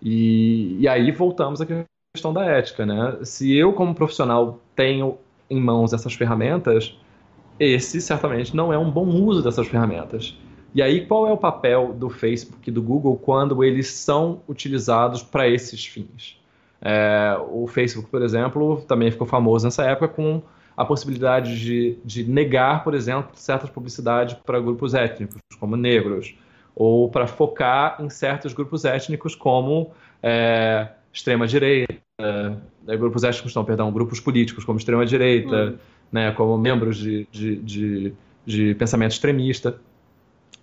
[0.00, 1.66] E, e aí voltamos à
[2.14, 3.18] questão da ética, né?
[3.24, 5.18] Se eu, como profissional, tenho
[5.50, 6.96] em mãos essas ferramentas,
[7.58, 10.38] esse certamente não é um bom uso dessas ferramentas.
[10.72, 15.24] E aí, qual é o papel do Facebook e do Google quando eles são utilizados
[15.24, 16.38] para esses fins?
[16.80, 20.40] É, o Facebook, por exemplo, também ficou famoso nessa época com
[20.78, 26.36] a possibilidade de, de negar, por exemplo, certas publicidades para grupos étnicos, como negros,
[26.72, 29.90] ou para focar em certos grupos étnicos, como
[30.22, 31.96] é, extrema-direita,
[32.86, 35.78] é, grupos étnicos, não, perdão, grupos políticos, como extrema-direita, hum.
[36.12, 38.14] né, como membros de, de, de,
[38.46, 39.80] de pensamento extremista.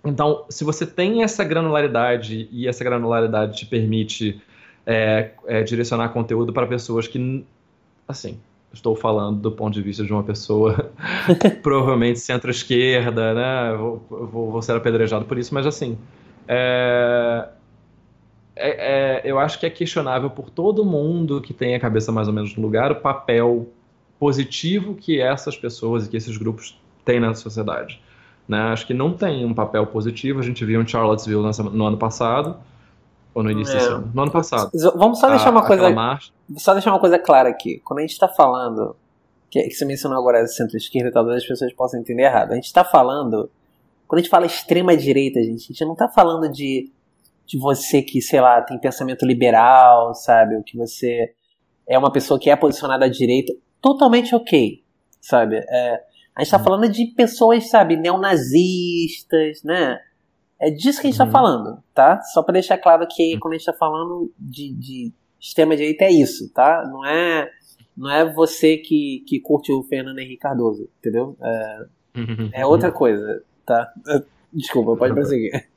[0.02, 4.40] Então, se você tem essa granularidade e essa granularidade te permite
[4.86, 7.44] é, é, direcionar conteúdo para pessoas que,
[8.08, 8.40] assim,
[8.76, 10.92] estou falando do ponto de vista de uma pessoa
[11.62, 13.76] provavelmente centro-esquerda, né?
[13.76, 15.98] Vou, vou, vou, ser apedrejado por isso, mas assim,
[16.46, 17.48] é,
[18.54, 22.28] é, é, eu acho que é questionável por todo mundo que tem a cabeça mais
[22.28, 23.68] ou menos no lugar o papel
[24.18, 28.00] positivo que essas pessoas e que esses grupos têm na sociedade.
[28.48, 28.58] Né?
[28.58, 30.40] Acho que não tem um papel positivo.
[30.40, 32.56] A gente viu em Charlottesville no ano passado.
[33.36, 33.76] Ou no início é.
[33.76, 34.10] desse ano?
[34.14, 34.70] No ano passado.
[34.96, 35.90] Vamos só deixar a, uma coisa.
[35.90, 36.32] Marcha...
[36.56, 37.82] Só deixar uma coisa clara aqui.
[37.84, 38.96] Quando a gente está falando.
[39.50, 42.52] Que, que você mencionou agora centro-esquerda, talvez as pessoas possam entender errado.
[42.52, 43.50] A gente está falando.
[44.08, 46.90] Quando a gente fala extrema-direita, gente, a gente não está falando de,
[47.44, 50.56] de você que, sei lá, tem pensamento liberal, sabe?
[50.56, 51.34] Ou que você
[51.86, 53.52] é uma pessoa que é posicionada à direita.
[53.82, 54.82] Totalmente ok,
[55.20, 55.56] sabe?
[55.56, 56.00] É,
[56.34, 60.00] a gente tá falando de pessoas, sabe, neonazistas, né?
[60.60, 61.30] É disso que a gente tá uhum.
[61.30, 62.20] falando, tá?
[62.22, 63.40] Só para deixar claro que uhum.
[63.40, 66.84] quando a gente tá falando de, de extrema-direita é isso, tá?
[66.90, 67.50] Não é,
[67.96, 71.36] não é você que, que curte o Fernando Henrique Cardoso, entendeu?
[71.42, 71.86] É,
[72.54, 73.92] é outra coisa, tá?
[74.52, 75.68] Desculpa, pode prosseguir.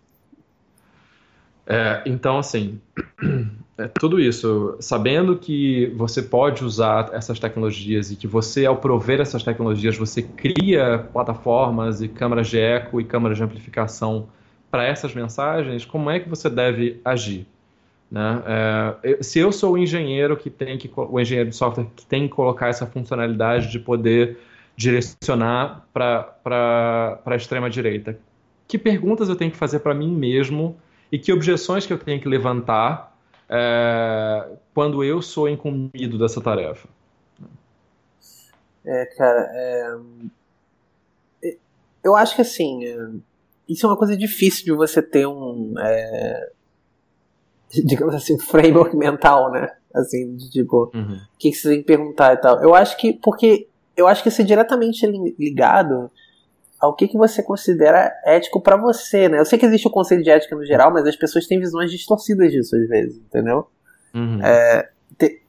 [1.67, 2.81] É, então, assim,
[3.77, 9.19] é, tudo isso, sabendo que você pode usar essas tecnologias e que você, ao prover
[9.19, 14.29] essas tecnologias, você cria plataformas e câmaras de eco e câmaras de amplificação
[14.69, 17.47] para essas mensagens, como é que você deve agir?
[18.11, 18.43] Né?
[19.03, 22.27] É, se eu sou o engenheiro que tem que o engenheiro de software que tem
[22.27, 24.39] que colocar essa funcionalidade de poder
[24.75, 28.17] direcionar para a extrema direita,
[28.67, 30.77] que perguntas eu tenho que fazer para mim mesmo
[31.11, 33.15] e que objeções que eu tenho que levantar
[33.47, 36.87] é, quando eu sou incumbido dessa tarefa?
[38.85, 39.97] É, cara, é...
[42.03, 43.09] eu acho que assim, é,
[43.69, 46.49] isso é uma coisa difícil de você ter um, é...
[47.85, 49.71] digamos assim, um framework mental, né?
[49.93, 51.15] Assim, de tipo, uhum.
[51.15, 52.61] o que, que você tem que perguntar e tal.
[52.61, 55.05] Eu acho que, porque eu acho que isso é diretamente
[55.37, 56.11] ligado
[56.79, 59.39] ao que, que você considera ético para você, né?
[59.39, 61.91] Eu sei que existe o conceito de ética no geral, mas as pessoas têm visões
[61.91, 63.67] distorcidas disso às vezes, entendeu?
[64.13, 64.41] Uhum.
[64.41, 65.41] É, te,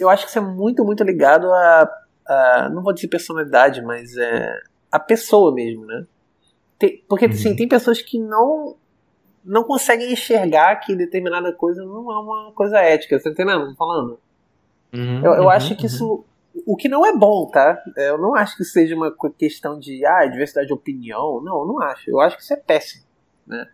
[0.00, 1.90] eu acho que isso é muito, muito ligado a,
[2.26, 6.04] a não vou dizer personalidade, mas é, a pessoa mesmo, né?
[6.78, 7.40] Tem, porque, assim, uhum.
[7.40, 8.76] assim, tem pessoas que não
[9.44, 13.68] não conseguem enxergar que determinada coisa não é uma coisa ética, você tá entendendo?
[13.68, 14.18] Tô falando.
[14.90, 15.86] Uhum, eu, eu uhum, acho que uhum.
[15.86, 16.24] isso
[16.66, 17.82] o que não é bom, tá?
[17.96, 21.40] Eu não acho que seja uma questão de ah, diversidade de opinião.
[21.42, 22.08] Não, eu não acho.
[22.08, 23.04] Eu acho que isso é péssimo,
[23.46, 23.68] né?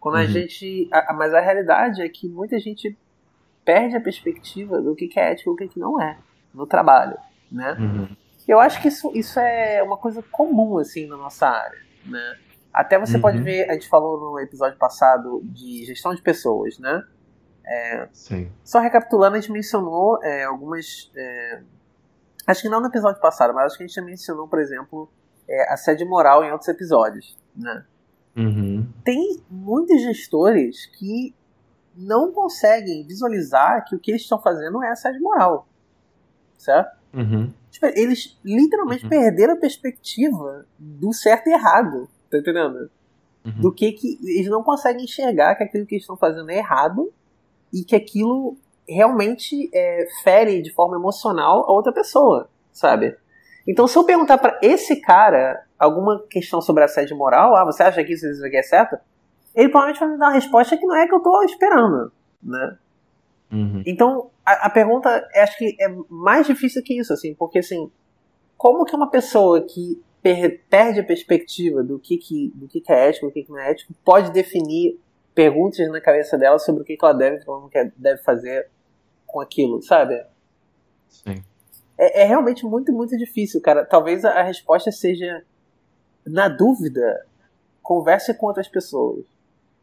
[0.00, 0.22] Quando uhum.
[0.22, 0.88] a gente.
[0.92, 2.96] A, mas a realidade é que muita gente
[3.64, 6.18] perde a perspectiva do que, é ético e o que, que não é
[6.52, 7.16] no trabalho,
[7.50, 7.76] né?
[7.78, 8.08] Uhum.
[8.46, 12.38] Eu acho que isso, isso é uma coisa comum, assim, na nossa área, né?
[12.72, 13.22] Até você uhum.
[13.22, 17.04] pode ver, a gente falou no episódio passado de gestão de pessoas, né?
[17.66, 18.52] É, Sim.
[18.64, 21.62] Só recapitulando, a gente mencionou é, algumas é,
[22.46, 25.10] Acho que não no episódio passado, mas acho que a gente já mencionou, por exemplo,
[25.48, 27.36] é, assédio moral em outros episódios.
[27.56, 27.84] Né?
[28.36, 28.92] Uhum.
[29.02, 31.34] Tem muitos gestores que
[31.96, 35.66] não conseguem visualizar que o que eles estão fazendo é assédio moral.
[36.58, 36.98] Certo?
[37.14, 37.52] Uhum.
[37.70, 39.10] Tipo, eles literalmente uhum.
[39.10, 42.08] perderam a perspectiva do certo e errado.
[42.30, 42.90] Tá entendendo?
[43.44, 43.60] Uhum.
[43.60, 44.18] Do que que.
[44.22, 47.12] Eles não conseguem enxergar que aquilo que eles estão fazendo é errado
[47.72, 48.56] e que aquilo
[48.88, 53.16] realmente é, fere de forma emocional a outra pessoa, sabe?
[53.66, 58.04] Então, se eu perguntar para esse cara alguma questão sobre assédio moral, ah, você acha
[58.04, 58.96] que isso, isso aqui é certo?
[59.54, 62.78] Ele provavelmente vai me dar uma resposta que não é que eu tô esperando, né?
[63.54, 63.82] Uhum.
[63.86, 67.90] Então, a, a, pergunta, acho que é mais difícil que isso, assim, porque, assim,
[68.56, 72.92] como que uma pessoa que per perde a perspectiva do que, que, do que, que
[72.92, 74.98] é ético, do que, que não é ético, pode definir
[75.34, 78.68] perguntas na cabeça dela sobre o que, que ela deve, ela não deve fazer
[79.26, 80.24] com aquilo, sabe?
[81.08, 81.44] Sim.
[81.96, 83.84] É, é, realmente muito, muito difícil, cara.
[83.84, 85.44] Talvez a resposta seja,
[86.26, 87.26] na dúvida,
[87.82, 89.24] converse com outras pessoas.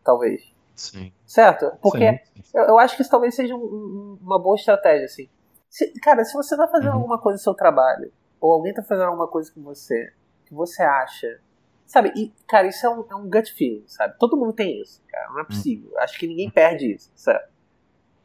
[0.03, 0.41] Talvez.
[0.75, 1.13] Sim.
[1.25, 1.71] Certo?
[1.81, 2.57] Porque sim, sim.
[2.57, 5.29] Eu, eu, acho que isso talvez seja um, um, uma boa estratégia, assim.
[5.69, 6.95] Se, cara, se você vai fazer uhum.
[6.95, 10.11] alguma coisa no seu trabalho, ou alguém tá fazendo alguma coisa com você,
[10.45, 11.39] que você acha.
[11.85, 14.15] Sabe, e, cara, isso é um, é um gut feeling, sabe?
[14.17, 15.29] Todo mundo tem isso, cara.
[15.29, 15.47] Não é uhum.
[15.47, 15.91] possível.
[15.91, 15.99] Uhum.
[15.99, 17.51] Acho que ninguém perde isso, certo?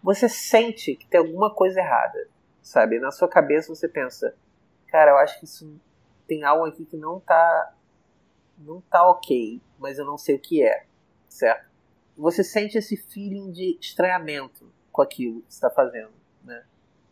[0.06, 2.28] você sente que tem alguma coisa errada,
[2.62, 3.00] sabe?
[3.00, 4.37] Na sua cabeça você pensa,
[4.87, 5.80] cara, eu acho que isso
[6.28, 7.74] tem algo aqui que não tá
[8.56, 10.87] não tá ok, mas eu não sei o que é,
[11.28, 11.65] certo?
[12.16, 16.64] Você sente esse feeling de estranhamento com aquilo que está fazendo, né?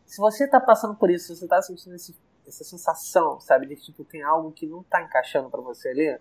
[0.07, 3.77] Se você está passando por isso, se você está sentindo esse, essa sensação, sabe, de
[3.77, 6.19] que tipo, tem algo que não está encaixando para você ali,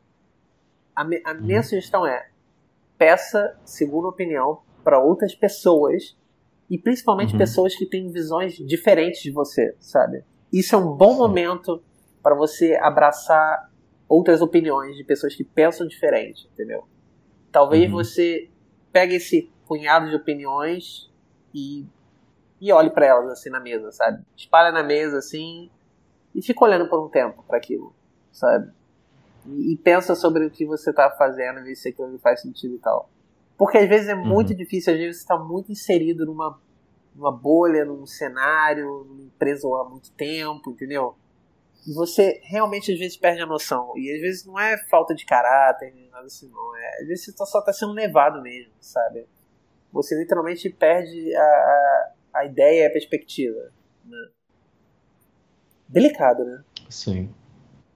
[0.96, 1.64] a, me, a minha uhum.
[1.64, 2.30] sugestão é
[2.98, 6.18] peça segunda opinião para outras pessoas
[6.70, 7.38] e principalmente uhum.
[7.38, 10.24] pessoas que têm visões diferentes de você, sabe?
[10.52, 11.18] Isso é um bom Sim.
[11.20, 11.84] momento
[12.22, 13.72] para você abraçar
[14.08, 16.88] outras opiniões de pessoas que pensam diferente, entendeu?
[17.52, 17.98] Talvez uhum.
[17.98, 18.50] você
[18.94, 21.12] pegue esse punhado de opiniões
[21.54, 21.86] e,
[22.62, 24.24] e olhe para elas assim na mesa, sabe?
[24.38, 25.70] Espalha na mesa assim
[26.34, 27.94] e fica olhando por um tempo para aquilo,
[28.32, 28.72] sabe?
[29.46, 32.76] E, e, pensa sobre o que você tá fazendo e ver se aquilo faz sentido
[32.76, 33.10] e tal.
[33.58, 34.56] Porque às vezes é muito uhum.
[34.56, 36.60] difícil, às vezes você está muito inserido numa,
[37.16, 41.16] numa bolha, num cenário, numa empresa há muito tempo, entendeu?
[41.86, 43.92] E você realmente às vezes perde a noção.
[43.98, 46.76] E às vezes não é falta de caráter, nada assim, não.
[46.76, 49.26] É, às vezes você tá, só está sendo levado mesmo, sabe?
[49.92, 53.72] Você literalmente perde a, a ideia e a perspectiva.
[54.06, 54.28] Né?
[55.90, 56.64] Delicado, né?
[56.90, 57.34] Sim.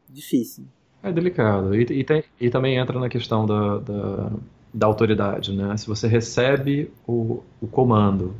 [0.10, 0.66] Difícil.
[1.02, 1.76] É delicado.
[1.76, 4.32] E, e, tem, e também entra na questão da, da
[4.74, 5.76] da autoridade, né?
[5.76, 8.36] Se você recebe o, o comando,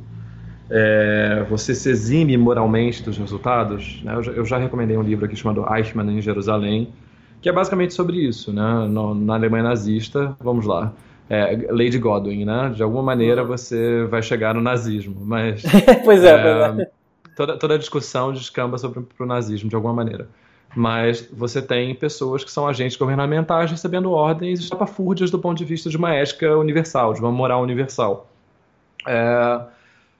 [0.70, 4.00] é, você se exime moralmente dos resultados.
[4.04, 4.14] Né?
[4.14, 6.92] Eu, já, eu, já, recomendei um livro aqui chamado Eichmann em Jerusalém,
[7.40, 8.86] que é basicamente sobre isso, né?
[8.88, 10.92] No, na Alemanha nazista, vamos lá.
[11.30, 12.72] é, Lady Godwin, né?
[12.74, 15.62] De alguma maneira você vai chegar no nazismo, mas
[16.04, 16.90] pois é, é, pois é.
[17.36, 20.28] Toda, toda a discussão descamba sobre o nazismo de alguma maneira.
[20.74, 25.88] Mas você tem pessoas que são agentes governamentais recebendo ordens estapafúrdias do ponto de vista
[25.88, 28.28] de uma ética universal, de uma moral universal.
[29.06, 29.60] É,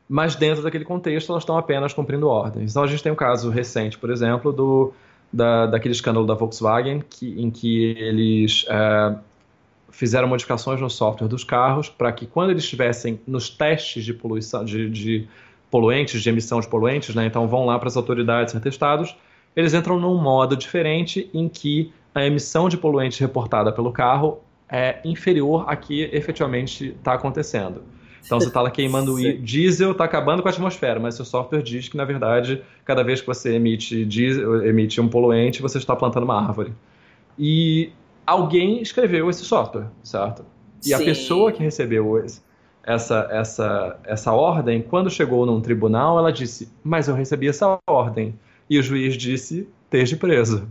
[0.09, 2.71] mas dentro daquele contexto elas estão apenas cumprindo ordens.
[2.71, 4.93] Então a gente tem um caso recente, por exemplo, do,
[5.33, 9.16] da, daquele escândalo da Volkswagen, que, em que eles é,
[9.91, 14.64] fizeram modificações no software dos carros para que quando eles estivessem nos testes de poluição,
[14.64, 15.29] de, de
[15.70, 19.14] poluentes, de emissão de poluentes, né, então vão lá para as autoridades ser testados,
[19.55, 25.01] eles entram num modo diferente em que a emissão de poluentes reportada pelo carro é
[25.05, 27.83] inferior a que efetivamente está acontecendo.
[28.25, 31.89] Então você está lá queimando diesel, está acabando com a atmosfera, mas seu software diz
[31.89, 36.25] que, na verdade, cada vez que você emite, diesel, emite um poluente, você está plantando
[36.25, 36.73] uma árvore.
[37.39, 37.91] E
[38.27, 40.45] alguém escreveu esse software, certo?
[40.83, 40.95] E Sim.
[40.95, 42.23] a pessoa que recebeu
[42.85, 48.39] essa, essa, essa ordem, quando chegou num tribunal, ela disse: Mas eu recebi essa ordem.
[48.69, 50.69] E o juiz disse: Esteja preso.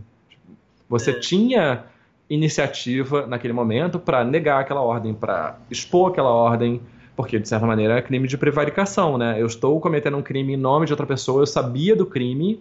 [0.88, 1.20] Você é.
[1.20, 1.84] tinha
[2.30, 6.80] iniciativa naquele momento para negar aquela ordem, para expor aquela ordem
[7.18, 9.42] porque, de certa maneira, é crime de prevaricação, né?
[9.42, 12.60] Eu estou cometendo um crime em nome de outra pessoa, eu sabia do crime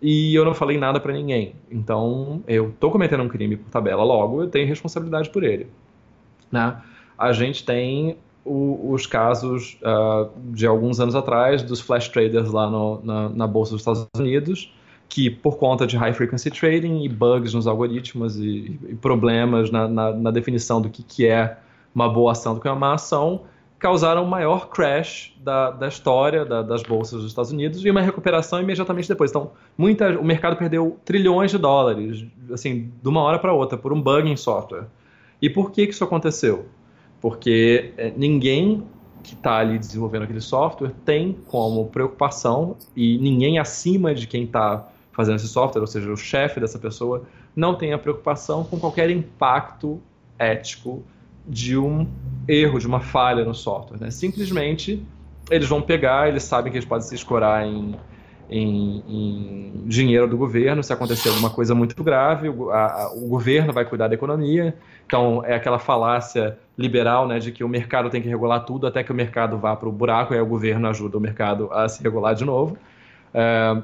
[0.00, 1.52] e eu não falei nada para ninguém.
[1.70, 5.66] Então, eu estou cometendo um crime por tabela, logo eu tenho responsabilidade por ele.
[6.50, 6.74] Né?
[7.18, 12.66] A gente tem o, os casos uh, de alguns anos atrás dos flash traders lá
[12.70, 14.72] no, na, na, Bolsa dos Estados Unidos,
[15.06, 19.86] que por conta de high frequency trading e bugs nos algoritmos e, e problemas na,
[19.86, 21.58] na, na, definição do que, que é
[21.94, 23.42] uma boa ação do que é uma má ação,
[23.78, 28.00] causaram o maior crash da, da história da, das bolsas dos Estados Unidos e uma
[28.00, 29.30] recuperação imediatamente depois.
[29.30, 33.92] Então, muita, o mercado perdeu trilhões de dólares, assim, de uma hora para outra, por
[33.92, 34.86] um bug em software.
[35.40, 36.66] E por que, que isso aconteceu?
[37.20, 38.84] Porque é, ninguém
[39.22, 44.88] que está ali desenvolvendo aquele software tem como preocupação, e ninguém acima de quem está
[45.12, 47.24] fazendo esse software, ou seja, o chefe dessa pessoa,
[47.54, 50.00] não tem a preocupação com qualquer impacto
[50.38, 51.02] ético
[51.46, 52.06] de um
[52.46, 53.98] erro, de uma falha no software.
[53.98, 54.10] Né?
[54.10, 55.02] Simplesmente
[55.50, 57.94] eles vão pegar, eles sabem que eles podem se escorar em,
[58.50, 63.72] em, em dinheiro do governo, se acontecer alguma coisa muito grave, o, a, o, governo
[63.72, 64.74] vai cuidar da economia.
[65.06, 69.02] Então é aquela falácia liberal né, de que o mercado tem que regular tudo até
[69.02, 71.88] que o mercado vá para o buraco e aí o governo ajuda o mercado a
[71.88, 72.76] se regular de novo.
[73.32, 73.82] É,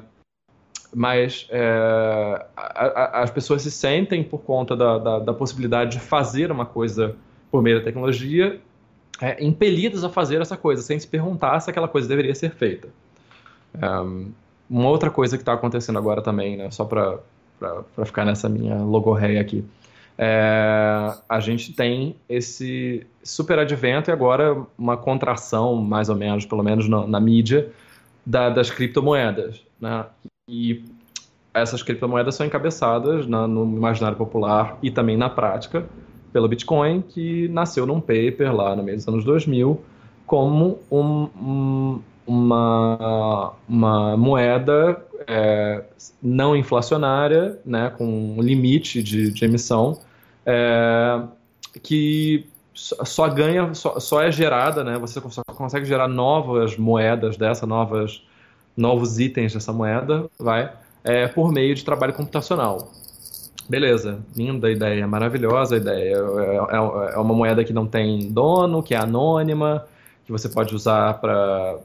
[0.93, 5.99] mas é, a, a, as pessoas se sentem por conta da, da, da possibilidade de
[5.99, 7.15] fazer uma coisa
[7.55, 8.59] por meio da tecnologia,
[9.21, 12.89] é, impelidas a fazer essa coisa, sem se perguntar se aquela coisa deveria ser feita.
[13.81, 14.33] Um,
[14.69, 17.17] uma outra coisa que está acontecendo agora também, né, só para
[18.03, 19.63] ficar nessa minha logorreia aqui,
[20.17, 26.61] é, a gente tem esse super advento e agora uma contração, mais ou menos, pelo
[26.61, 27.71] menos na, na mídia,
[28.25, 29.63] da, das criptomoedas.
[29.79, 30.05] Né?
[30.49, 30.83] E
[31.53, 35.85] essas criptomoedas são encabeçadas na, no imaginário popular e também na prática
[36.35, 39.81] pelo Bitcoin, que nasceu num paper lá no meio dos anos 2000
[40.25, 45.81] como um, um, uma, uma moeda é,
[46.21, 49.97] não inflacionária, né, com um limite de, de emissão,
[50.45, 51.21] é,
[51.81, 57.65] que só ganha, só, só, é gerada, né, você só consegue gerar novas moedas dessa,
[57.65, 58.21] novas,
[58.75, 60.69] novos itens dessa moeda, vai,
[61.01, 62.91] é, por meio de trabalho computacional.
[63.67, 66.15] Beleza, linda ideia, maravilhosa ideia.
[66.15, 69.85] É, é, é, uma moeda que não tem dono, que é anônima,
[70.23, 71.77] que você pode usar para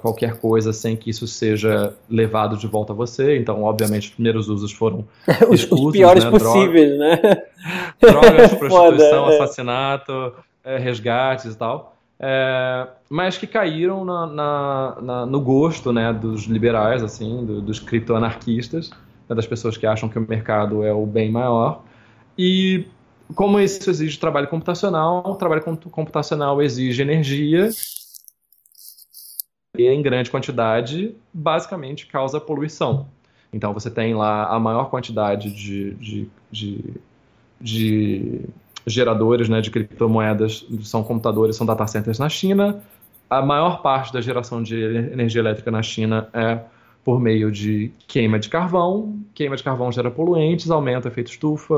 [0.00, 3.38] qualquer coisa sem que isso seja levado de volta a você.
[3.38, 5.06] Então, obviamente, os primeiros usos foram
[5.48, 6.30] os, os piores né?
[6.30, 7.16] possíveis, né?
[8.00, 9.42] Drogas, prostituição, Foda, é.
[9.42, 10.32] assassinato,
[10.64, 11.96] é, resgates e tal.
[12.20, 17.80] É, mas que caíram na, na, na, no gosto né, dos liberais, assim, do, dos
[17.80, 18.90] criptoanarquistas
[19.32, 21.82] né, das pessoas que acham que o mercado é o bem maior.
[22.38, 22.86] E
[23.34, 27.70] como isso exige trabalho computacional, trabalho computacional exige energia
[29.76, 33.06] e em grande quantidade, basicamente causa poluição.
[33.52, 36.94] Então você tem lá a maior quantidade de, de, de,
[37.60, 38.40] de
[38.86, 42.82] geradores né, de criptomoedas, são computadores, são data centers na China.
[43.28, 46.60] A maior parte da geração de energia elétrica na China é
[47.04, 49.18] por meio de queima de carvão.
[49.34, 51.74] Queima de carvão gera poluentes, aumenta efeito estufa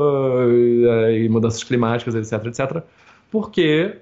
[0.49, 2.83] e, e mudanças climáticas, etc, etc.
[3.31, 3.97] Porque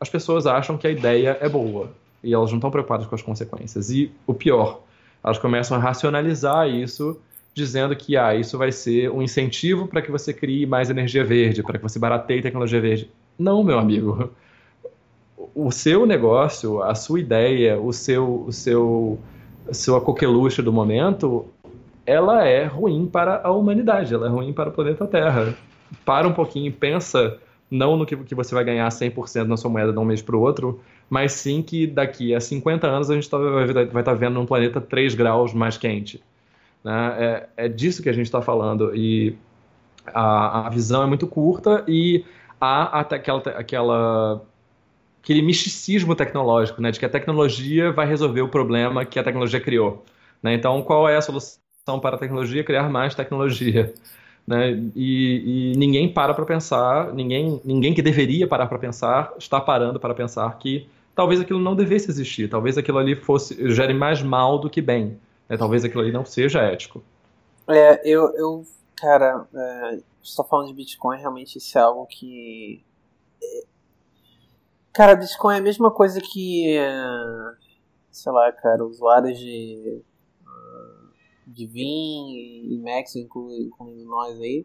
[0.00, 1.90] as pessoas acham que a ideia é boa
[2.22, 3.90] e elas não estão preocupadas com as consequências.
[3.90, 4.82] E o pior,
[5.22, 7.18] elas começam a racionalizar isso,
[7.54, 11.62] dizendo que ah, isso vai ser um incentivo para que você crie mais energia verde,
[11.62, 13.10] para que você barateie tecnologia verde.
[13.38, 14.30] Não, meu amigo.
[15.54, 19.18] o seu negócio, a sua ideia, o seu, o seu,
[19.72, 21.46] sua coqueluche do momento,
[22.04, 25.54] ela é ruim para a humanidade, ela é ruim para o planeta Terra.
[26.04, 27.38] Para um pouquinho, pensa
[27.70, 30.36] não no que, que você vai ganhar 100% na sua moeda de um mês para
[30.36, 34.14] o outro, mas sim que daqui a 50 anos a gente tá, vai estar tá
[34.14, 36.22] vendo um planeta 3 graus mais quente.
[36.84, 37.14] Né?
[37.18, 38.94] É, é disso que a gente está falando.
[38.94, 39.36] E
[40.06, 42.24] a, a visão é muito curta e
[42.60, 44.42] há até aquela, aquela
[45.26, 49.60] aquele misticismo tecnológico, né, de que a tecnologia vai resolver o problema que a tecnologia
[49.60, 50.04] criou.
[50.40, 50.54] Né?
[50.54, 51.58] Então, qual é a solução
[52.00, 52.62] para a tecnologia?
[52.62, 53.92] Criar mais tecnologia.
[54.46, 54.70] Né?
[54.94, 59.98] E, e ninguém para para pensar, ninguém, ninguém que deveria parar para pensar está parando
[59.98, 64.60] para pensar que talvez aquilo não devesse existir, talvez aquilo ali fosse gere mais mal
[64.60, 65.18] do que bem,
[65.48, 65.56] né?
[65.56, 67.02] talvez aquilo ali não seja ético.
[67.68, 68.64] É, eu, eu
[68.96, 72.84] cara, é, estou falando de Bitcoin, realmente isso é algo que
[74.96, 76.90] Cara, Bitcoin é a mesma coisa que, é,
[78.10, 80.00] sei lá, cara, usuários de,
[81.46, 82.30] de Vim
[82.70, 84.64] e Max, incluindo nós aí,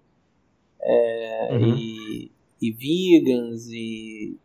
[0.81, 1.75] é, uhum.
[1.75, 4.37] e, e vegans e,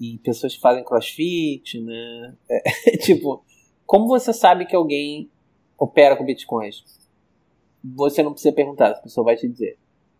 [0.00, 2.34] e pessoas que fazem crossfit, né?
[2.48, 3.44] É, tipo,
[3.84, 5.30] como você sabe que alguém
[5.78, 6.82] opera com bitcoins?
[7.84, 9.76] Você não precisa perguntar, a pessoa vai te dizer,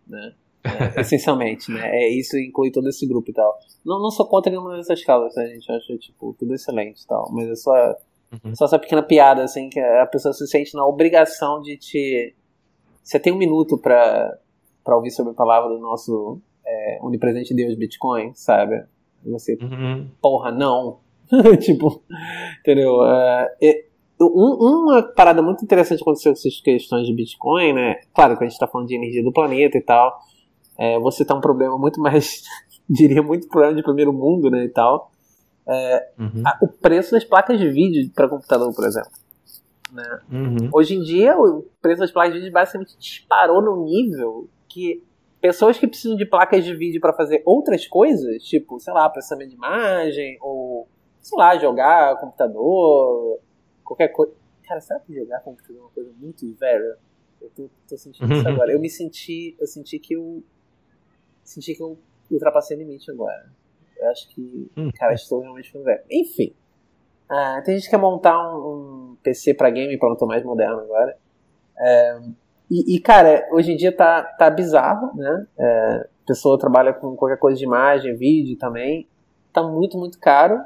[0.06, 0.34] né?
[0.64, 1.80] É, essencialmente, né?
[1.84, 3.58] É, isso inclui todo esse grupo e tal.
[3.84, 5.44] Não, não sou contra nenhuma dessas causas, né?
[5.44, 7.30] A gente acha, tipo, tudo excelente e tal.
[7.32, 7.72] Mas é só,
[8.32, 8.54] uhum.
[8.54, 12.34] só essa pequena piada, assim, que a pessoa se sente na obrigação de te.
[13.02, 14.36] Você tem um minuto pra,
[14.84, 18.84] pra ouvir sobre a palavra do nosso é, onipresente Deus Bitcoin, sabe?
[19.24, 20.08] E você, uhum.
[20.20, 20.98] porra, não.
[21.60, 22.02] tipo,
[22.60, 23.02] entendeu?
[23.04, 23.84] É,
[24.20, 28.00] um, uma parada muito interessante aconteceu com essas questões de Bitcoin, né?
[28.12, 30.18] Claro que a gente tá falando de energia do planeta e tal
[30.78, 32.42] é, você tá um problema muito mais,
[32.88, 35.10] diria, muito problema de primeiro mundo, né, e tal.
[35.66, 36.42] É, uhum.
[36.46, 39.10] a, o preço das placas de vídeo para computador, por exemplo.
[39.92, 40.20] Né?
[40.30, 40.70] Uhum.
[40.72, 45.02] Hoje em dia, o preço das placas de vídeo basicamente disparou no nível que
[45.40, 49.50] pessoas que precisam de placas de vídeo para fazer outras coisas, tipo, sei lá, processamento
[49.50, 50.88] de imagem, ou,
[51.20, 53.40] sei lá, jogar computador,
[53.84, 54.32] qualquer coisa.
[54.62, 56.98] Cara, será que jogar computador é uma coisa muito velha?
[57.40, 58.72] Eu tô, tô sentindo isso agora.
[58.72, 60.42] Eu me senti, eu senti que eu
[61.48, 61.98] senti que eu
[62.30, 63.50] ultrapassei o limite agora.
[63.96, 64.90] Eu acho que, hum.
[64.94, 66.02] cara, estou realmente ficando velho.
[66.10, 66.54] Enfim.
[67.30, 71.16] Uh, tem gente que quer montar um, um PC para game, pronto, mais moderno agora.
[71.78, 72.20] É,
[72.70, 75.46] e, e, cara, hoje em dia tá, tá bizarro, né?
[75.58, 79.08] É, a pessoa trabalha com qualquer coisa de imagem, vídeo também.
[79.52, 80.60] Tá muito, muito caro.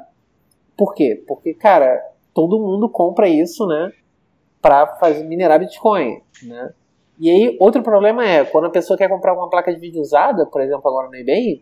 [0.77, 1.23] Por quê?
[1.27, 2.01] Porque, cara,
[2.33, 3.91] todo mundo compra isso, né?
[4.61, 6.73] Pra fazer minerar Bitcoin, né?
[7.19, 10.45] E aí, outro problema é, quando a pessoa quer comprar uma placa de vídeo usada,
[10.45, 11.61] por exemplo, agora no eBay,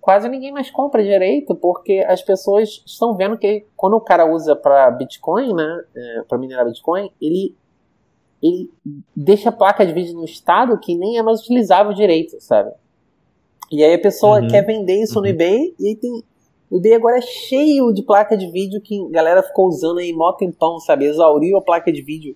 [0.00, 4.56] quase ninguém mais compra direito, porque as pessoas estão vendo que quando o cara usa
[4.56, 7.54] para Bitcoin, né, é, para minerar Bitcoin, ele,
[8.42, 8.68] ele
[9.14, 12.72] deixa a placa de vídeo no estado que nem é mais utilizável direito, sabe?
[13.70, 14.48] E aí a pessoa uhum.
[14.48, 15.22] quer vender isso uhum.
[15.22, 16.22] no eBay, e aí tem.
[16.68, 20.12] O eBay agora é cheio de placa de vídeo que a galera ficou usando aí
[20.12, 21.04] mó tempão, sabe?
[21.04, 22.34] Exauriu a placa de vídeo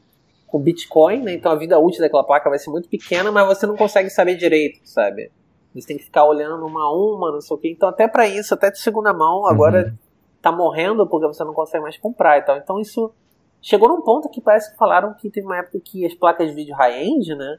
[0.57, 1.35] com Bitcoin, né?
[1.35, 4.37] Então a vida útil daquela placa vai ser muito pequena, mas você não consegue saber
[4.37, 5.31] direito, sabe?
[5.75, 7.71] Você tem que ficar olhando uma a uma, não sei o quê.
[7.71, 9.99] Então até para isso, até de segunda mão, agora uhum.
[10.41, 12.57] tá morrendo porque você não consegue mais comprar e tal.
[12.57, 13.13] Então isso
[13.61, 16.55] chegou num ponto que parece que falaram que teve uma época que as placas de
[16.55, 17.59] vídeo high-end, né?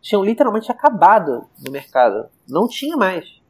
[0.00, 2.28] Tinham literalmente acabado no mercado.
[2.48, 3.40] Não tinha mais.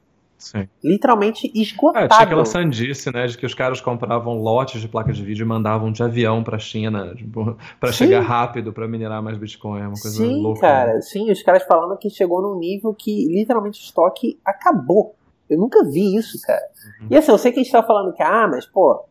[0.42, 0.68] Sim.
[0.82, 2.04] Literalmente esgotado.
[2.04, 5.44] É, tinha aquela sandice, né, de que os caras compravam lotes de placas de vídeo
[5.44, 9.80] e mandavam de avião pra China tipo, para chegar rápido para minerar mais Bitcoin.
[9.80, 10.60] É uma coisa sim, louca.
[10.60, 10.94] cara.
[10.94, 11.00] Né?
[11.00, 15.14] Sim, os caras falando que chegou num nível que literalmente o estoque acabou.
[15.48, 16.62] Eu nunca vi isso, cara.
[17.02, 17.08] Uhum.
[17.10, 19.04] E assim, eu sei que a gente tá falando que, ah, mas, pô,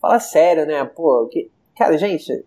[0.00, 0.84] fala sério, né?
[0.84, 1.50] Pô, que...
[1.76, 2.44] cara, gente,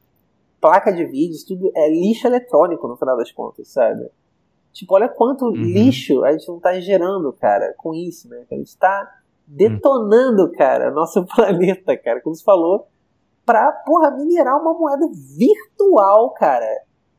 [0.62, 4.08] placa de vídeo, tudo é lixo eletrônico no final das contas, sabe?
[4.78, 5.54] Tipo, olha quanto uhum.
[5.54, 8.46] lixo a gente não tá gerando, cara, com isso, né?
[8.52, 9.12] A gente tá
[9.48, 12.88] detonando, cara, nosso planeta, cara, como você falou,
[13.44, 16.68] pra, porra, minerar uma moeda virtual, cara,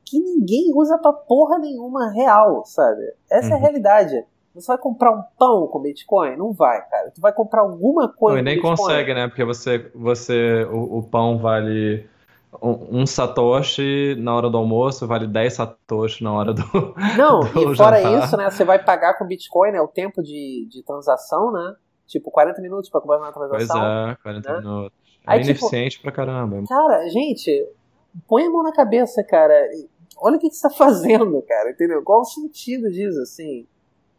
[0.04, 3.02] que ninguém usa pra porra nenhuma real, sabe?
[3.28, 3.50] Essa uhum.
[3.50, 3.62] é a uhum.
[3.62, 4.24] realidade.
[4.54, 6.36] Você vai comprar um pão com Bitcoin?
[6.36, 7.10] Não vai, cara.
[7.10, 8.76] Tu vai comprar alguma coisa Não, e nem Bitcoin.
[8.76, 9.26] consegue, né?
[9.26, 12.08] Porque você, você o, o pão vale
[12.62, 16.62] um, satoshi na hora do almoço vale 10 satoshi na hora do
[17.16, 18.24] Não, do e fora jantar.
[18.24, 21.74] isso, né, você vai pagar com Bitcoin, né, o tempo de, de transação, né,
[22.06, 23.80] tipo 40 minutos para comprar uma transação.
[23.80, 24.58] Pois é, 40 né?
[24.60, 24.98] minutos.
[25.26, 26.62] É Aí, tipo, ineficiente tipo, pra caramba.
[26.66, 27.68] Cara, gente,
[28.26, 29.54] põe a mão na cabeça, cara.
[30.16, 32.02] Olha o que, que você tá fazendo, cara, entendeu?
[32.02, 33.66] Qual o sentido disso, assim?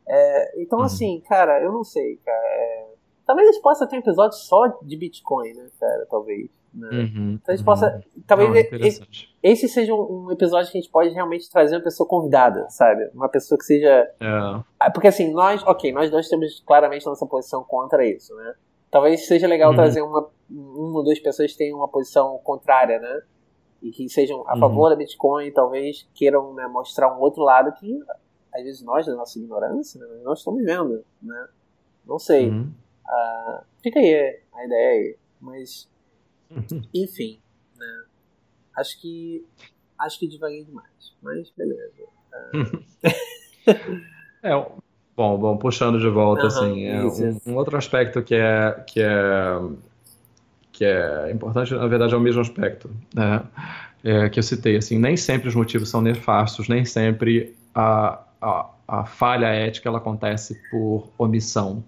[0.08, 0.86] É, então, uhum.
[0.86, 2.38] assim, cara, eu não sei, cara.
[2.38, 2.90] É,
[3.30, 6.08] Talvez a gente possa ter um episódio só de Bitcoin, né, cara?
[6.10, 6.50] Talvez.
[6.74, 6.90] Né?
[6.90, 7.66] Uhum, então a gente uhum.
[7.66, 8.04] possa.
[8.28, 9.02] Talvez Não, esse,
[9.42, 13.10] esse, seja um, episódio que a gente pode realmente trazer uma pessoa convidada, sabe?
[13.14, 13.90] Uma pessoa que seja.
[13.90, 14.62] É.
[14.80, 18.54] Ah, porque assim, nós, ok, nós dois temos claramente nossa posição contra isso, né?
[18.92, 19.76] Talvez seja legal uhum.
[19.76, 23.22] trazer uma, uma ou duas pessoas que tenham uma posição contrária, né?
[23.82, 24.60] E que sejam a uhum.
[24.60, 28.00] favor da Bitcoin, talvez queiram né, mostrar um outro lado que,
[28.54, 31.48] às vezes, nós, da nossa ignorância, né, nós estamos vendo, né?
[32.06, 32.50] Não sei.
[32.50, 32.72] Uhum.
[33.08, 35.18] Uh, fica aí a ideia aí.
[35.40, 35.89] Mas
[36.94, 37.40] enfim,
[37.78, 38.04] né?
[38.76, 39.46] Acho que
[39.98, 40.88] acho que devaguei demais,
[41.22, 41.92] mas beleza.
[44.44, 44.52] é,
[45.16, 49.02] bom, bom, puxando de volta, uhum, assim, é um, um, outro aspecto que é que
[49.02, 49.60] é
[50.72, 53.44] que é importante, na verdade, é o mesmo aspecto, né?
[54.02, 58.70] É, que eu citei, assim, nem sempre os motivos são nefastos, nem sempre a, a,
[58.88, 61.84] a falha ética ela acontece por omissão.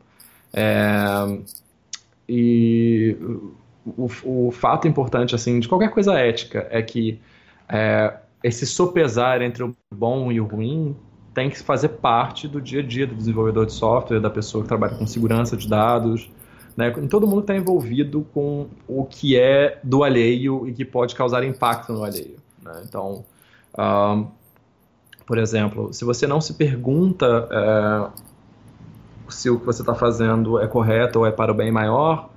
[0.54, 1.42] É,
[2.28, 3.16] e
[3.86, 7.20] o, o fato importante assim de qualquer coisa ética é que
[7.68, 8.14] é,
[8.44, 10.96] esse sopesar entre o bom e o ruim
[11.34, 14.68] tem que fazer parte do dia a dia do desenvolvedor de software, da pessoa que
[14.68, 16.30] trabalha com segurança de dados,
[16.76, 16.90] né?
[17.10, 21.94] Todo mundo está envolvido com o que é do alheio e que pode causar impacto
[21.94, 22.38] no alheio.
[22.62, 22.84] Né?
[22.86, 23.26] Então,
[25.26, 28.22] por exemplo, se você não se pergunta é,
[29.30, 32.31] se o que você está fazendo é correto ou é para o bem maior,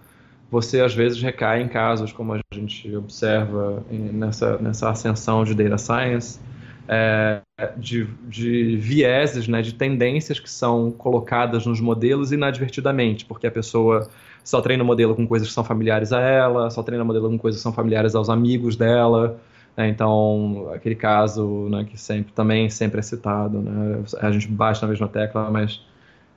[0.54, 5.76] você às vezes recai em casos como a gente observa nessa, nessa ascensão de data
[5.76, 6.38] science,
[6.86, 7.40] é,
[7.76, 14.08] de, de vieses, né, de tendências que são colocadas nos modelos inadvertidamente, porque a pessoa
[14.44, 17.28] só treina o modelo com coisas que são familiares a ela, só treina o modelo
[17.28, 19.40] com coisas que são familiares aos amigos dela.
[19.76, 24.80] Né, então, aquele caso né, que sempre também sempre é citado, né, a gente bate
[24.80, 25.80] na mesma tecla, mas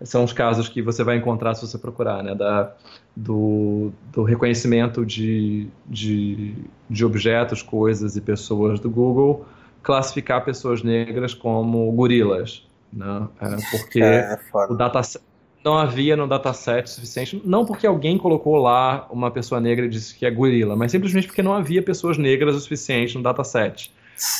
[0.04, 2.36] são os casos que você vai encontrar se você procurar, né?
[2.36, 2.72] Da,
[3.16, 6.56] do, do reconhecimento de, de,
[6.90, 9.46] de objetos, coisas e pessoas do Google,
[9.82, 13.28] classificar pessoas negras como gorilas, né?
[13.42, 14.40] É, porque é,
[14.70, 15.24] o dataset
[15.66, 20.16] não havia no dataset suficiente, não porque alguém colocou lá uma pessoa negra e disse
[20.16, 23.92] que é gorila, mas simplesmente porque não havia pessoas negras o suficiente no dataset.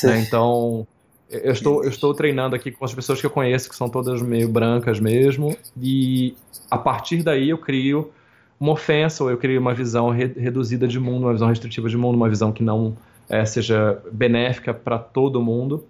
[0.04, 0.20] Né?
[0.20, 0.86] Então,
[1.30, 4.22] eu estou, eu estou treinando aqui com as pessoas que eu conheço, que são todas
[4.22, 6.34] meio brancas mesmo, e
[6.70, 8.10] a partir daí eu crio
[8.58, 11.96] uma ofensa, ou eu crio uma visão re reduzida de mundo, uma visão restritiva de
[11.96, 12.96] mundo, uma visão que não
[13.28, 15.84] é, seja benéfica para todo mundo,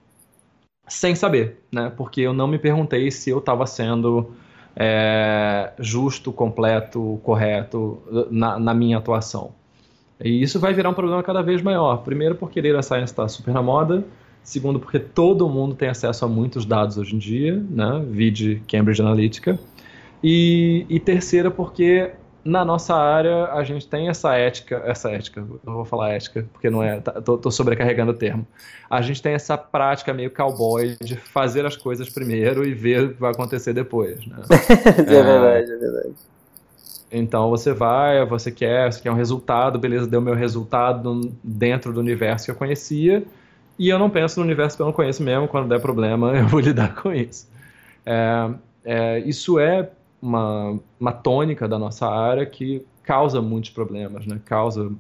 [0.87, 1.93] sem saber, né?
[1.97, 4.33] Porque eu não me perguntei se eu estava sendo
[4.75, 9.53] é, justo, completo, correto na, na minha atuação.
[10.23, 11.99] E isso vai virar um problema cada vez maior.
[11.99, 14.05] Primeiro, porque Data Science está super na moda.
[14.43, 18.03] Segundo, porque todo mundo tem acesso a muitos dados hoje em dia, né?
[18.09, 19.59] Vide Cambridge Analytica.
[20.23, 22.13] E, e terceira, porque
[22.45, 26.71] na nossa área a gente tem essa ética, essa ética, não vou falar ética porque
[26.71, 28.47] não é, tá, tô, tô, sobrecarregando o termo.
[28.89, 33.15] A gente tem essa prática meio cowboy de fazer as coisas primeiro e ver o
[33.15, 34.37] que vai acontecer depois, né?
[35.07, 36.15] é, é verdade, é verdade.
[37.11, 42.01] Então você vai, você quer, você quer um resultado, beleza, deu meu resultado dentro do
[42.01, 43.25] universo que eu conhecia,
[43.79, 46.47] e eu não penso no universo que eu não conheço mesmo, quando der problema eu
[46.49, 47.49] vou lidar com isso.
[48.05, 48.51] É,
[48.85, 54.41] é, isso é uma, uma tônica da nossa área que causa muitos problemas, né?
[54.45, 54.91] causa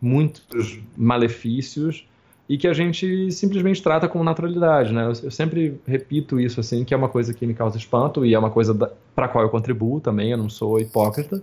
[0.00, 2.06] muitos malefícios
[2.48, 5.02] e que a gente simplesmente trata com naturalidade, né?
[5.04, 8.34] Eu, eu, sempre repito isso assim, que é uma coisa que me causa espanto e
[8.34, 8.72] é uma coisa
[9.14, 10.30] para a qual eu contribuo também.
[10.30, 11.42] Eu não sou hipócrita,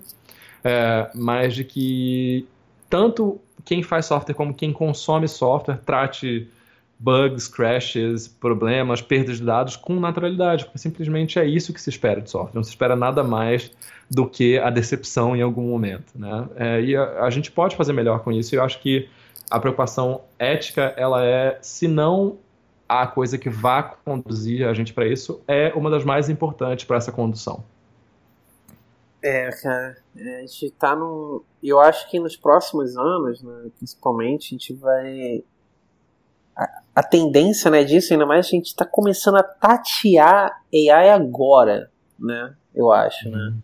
[0.64, 2.48] é, mas de que
[2.90, 6.50] tanto quem faz software como quem consome software trate
[7.04, 12.22] bugs, crashes, problemas, perdas de dados com naturalidade, porque simplesmente é isso que se espera
[12.22, 12.56] de software.
[12.56, 13.70] Não se espera nada mais
[14.10, 16.48] do que a decepção em algum momento, né?
[16.56, 18.56] É, e a, a, gente pode fazer melhor com isso.
[18.56, 19.10] E eu acho que
[19.52, 22.38] a preocupação ética, ela é, se não
[22.88, 26.98] a coisa que vá conduzir a gente para isso, é uma das mais importantes para
[26.98, 27.66] essa condução.
[29.22, 31.44] É, cara, é, a gente tá no.
[31.62, 35.44] Eu acho que nos próximos anos, né, principalmente, a gente vai
[36.96, 41.90] a, tendência né, disso, ainda mais a gente está começando a tatear AI agora,
[42.20, 42.56] né?
[42.74, 43.38] Eu acho, né?
[43.38, 43.62] Uhum.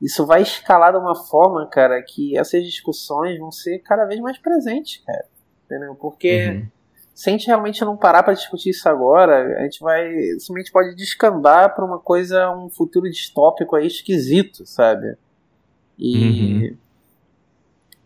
[0.00, 4.38] Isso vai escalar de uma forma, cara, que essas discussões vão ser cada vez mais
[4.38, 5.24] presentes, cara.
[5.64, 5.94] Entendeu?
[5.94, 6.68] Porque uhum.
[7.14, 10.94] se a gente realmente não parar para discutir isso agora, a gente vai simplesmente pode
[10.94, 15.16] descambar para uma coisa, um futuro distópico aí esquisito, sabe?
[15.98, 16.70] E.
[16.70, 16.76] Uhum.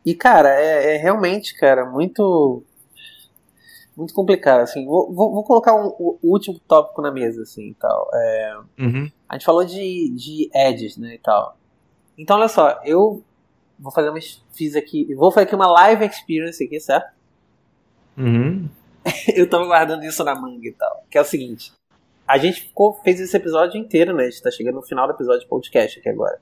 [0.04, 2.64] E, cara, é, é realmente, cara, muito
[4.00, 4.84] muito complicado, assim.
[4.84, 8.10] Vou, vou, vou colocar um, o último tópico na mesa, assim, e tal.
[8.12, 9.10] É, uhum.
[9.28, 11.56] A gente falou de, de edges, né, e tal.
[12.18, 13.22] Então, olha só, eu
[13.78, 14.18] vou fazer uma.
[14.52, 15.14] Fiz aqui.
[15.14, 17.12] Vou fazer aqui uma live experience aqui, certo?
[18.16, 18.68] Uhum.
[19.34, 21.04] eu tava guardando isso na manga e tal.
[21.10, 21.72] Que é o seguinte.
[22.26, 24.24] A gente ficou, fez esse episódio inteiro, né?
[24.24, 26.40] A gente tá chegando no final do episódio de podcast aqui agora.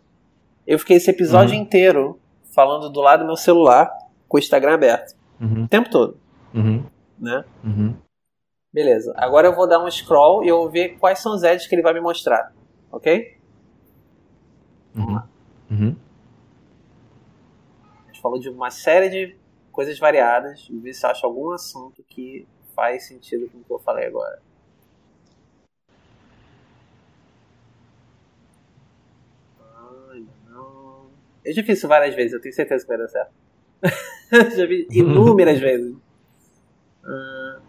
[0.67, 1.63] Eu fiquei esse episódio uhum.
[1.63, 2.21] inteiro
[2.55, 3.91] falando do lado do meu celular
[4.29, 5.17] com o Instagram aberto.
[5.41, 5.65] Uhum.
[5.65, 6.19] O tempo todo.
[6.53, 6.85] Uhum.
[7.21, 7.45] Né?
[7.65, 7.97] Uhum.
[8.73, 9.13] Beleza.
[9.17, 11.75] Agora eu vou dar um scroll e eu vou ver quais são os ads que
[11.75, 12.53] ele vai me mostrar.
[12.93, 13.37] Ok?
[14.95, 15.23] Uhum.
[15.71, 15.97] Uhum.
[18.05, 19.37] A gente falou de uma série de
[19.73, 23.79] coisas variadas e ver se acha algum assunto que faz sentido com o que eu
[23.79, 24.41] falei agora.
[30.49, 31.11] não.
[31.45, 33.33] Eu já fiz isso várias vezes, eu tenho certeza que vai dar certo.
[34.57, 35.97] já vi inúmeras vezes.
[37.09, 37.63] Uh,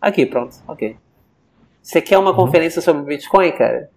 [0.00, 0.96] aqui, pronto, ok.
[1.80, 2.36] Você quer uma uhum.
[2.36, 3.88] conferência sobre Bitcoin, cara?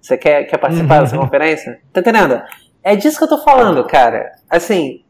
[0.00, 1.22] Você quer, quer participar dessa uhum.
[1.22, 1.80] conferência?
[1.92, 2.42] Tá entendendo?
[2.82, 4.32] É disso que eu tô falando, cara.
[4.50, 5.04] Assim,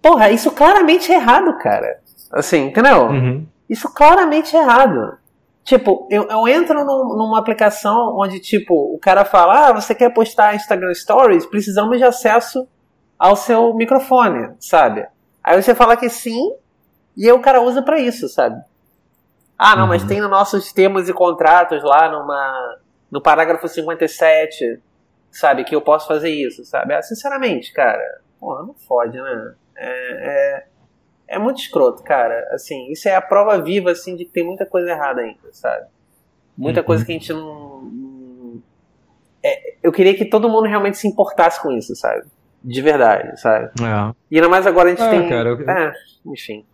[0.00, 2.00] porra, isso claramente é errado, cara.
[2.32, 3.06] Assim, entendeu?
[3.06, 3.46] Uhum.
[3.68, 5.18] Isso claramente é errado.
[5.64, 10.14] Tipo, eu, eu entro num, numa aplicação onde, tipo, o cara fala, ah, você quer
[10.14, 11.44] postar Instagram Stories?
[11.44, 12.68] Precisamos de acesso
[13.18, 15.04] ao seu microfone, sabe?
[15.42, 16.52] Aí você fala que sim,
[17.16, 18.62] e aí o cara usa para isso, sabe?
[19.58, 19.88] Ah, não, uhum.
[19.88, 22.78] mas tem nos nossos termos e contratos lá numa,
[23.10, 24.80] no parágrafo 57,
[25.30, 26.92] sabe, que eu posso fazer isso, sabe?
[26.92, 29.54] Ah, sinceramente, cara, porra, não fode, né?
[29.76, 30.66] É, é,
[31.28, 32.46] é, muito escroto, cara.
[32.52, 35.86] Assim, isso é a prova viva, assim, de que tem muita coisa errada ainda, sabe?
[36.56, 36.86] Muita uhum.
[36.86, 38.60] coisa que a gente não...
[39.42, 42.26] é, eu queria que todo mundo realmente se importasse com isso, sabe?
[42.62, 43.70] De verdade, sabe?
[43.80, 44.14] É.
[44.30, 45.28] E ainda mais agora a gente é, tem...
[45.30, 45.70] Cara, eu...
[45.70, 45.92] É,
[46.26, 46.66] enfim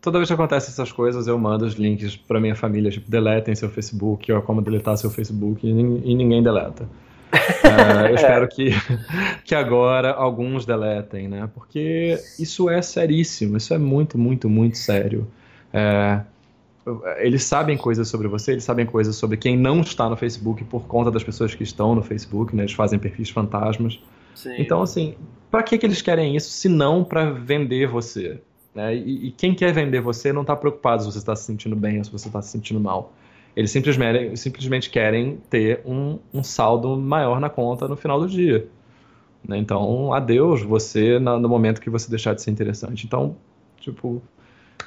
[0.00, 3.54] toda vez que acontece essas coisas, eu mando os links pra minha família, tipo, deletem
[3.54, 6.84] seu Facebook, ou como deletar seu Facebook, e, e ninguém deleta.
[6.84, 8.70] uh, eu espero que,
[9.44, 11.48] que agora alguns deletem, né?
[11.54, 15.26] Porque isso é seríssimo, isso é muito, muito, muito sério.
[15.72, 16.20] É,
[17.18, 20.86] eles sabem coisas sobre você, eles sabem coisas sobre quem não está no Facebook por
[20.86, 22.64] conta das pessoas que estão no Facebook, né?
[22.64, 23.98] Eles fazem perfis fantasmas.
[24.34, 24.54] Sim.
[24.58, 25.14] Então, assim,
[25.50, 28.40] para que, que eles querem isso se não para vender você?
[28.74, 28.96] Né?
[28.96, 31.98] E, e, quem quer vender você não está preocupado se você está se sentindo bem
[31.98, 33.12] ou se você está se sentindo mal.
[33.54, 38.66] Eles simplesmente, simplesmente querem ter um, um, saldo maior na conta no final do dia.
[39.46, 39.58] Né?
[39.58, 43.06] Então, adeus você no, no momento que você deixar de ser interessante.
[43.06, 43.36] Então,
[43.78, 44.20] tipo,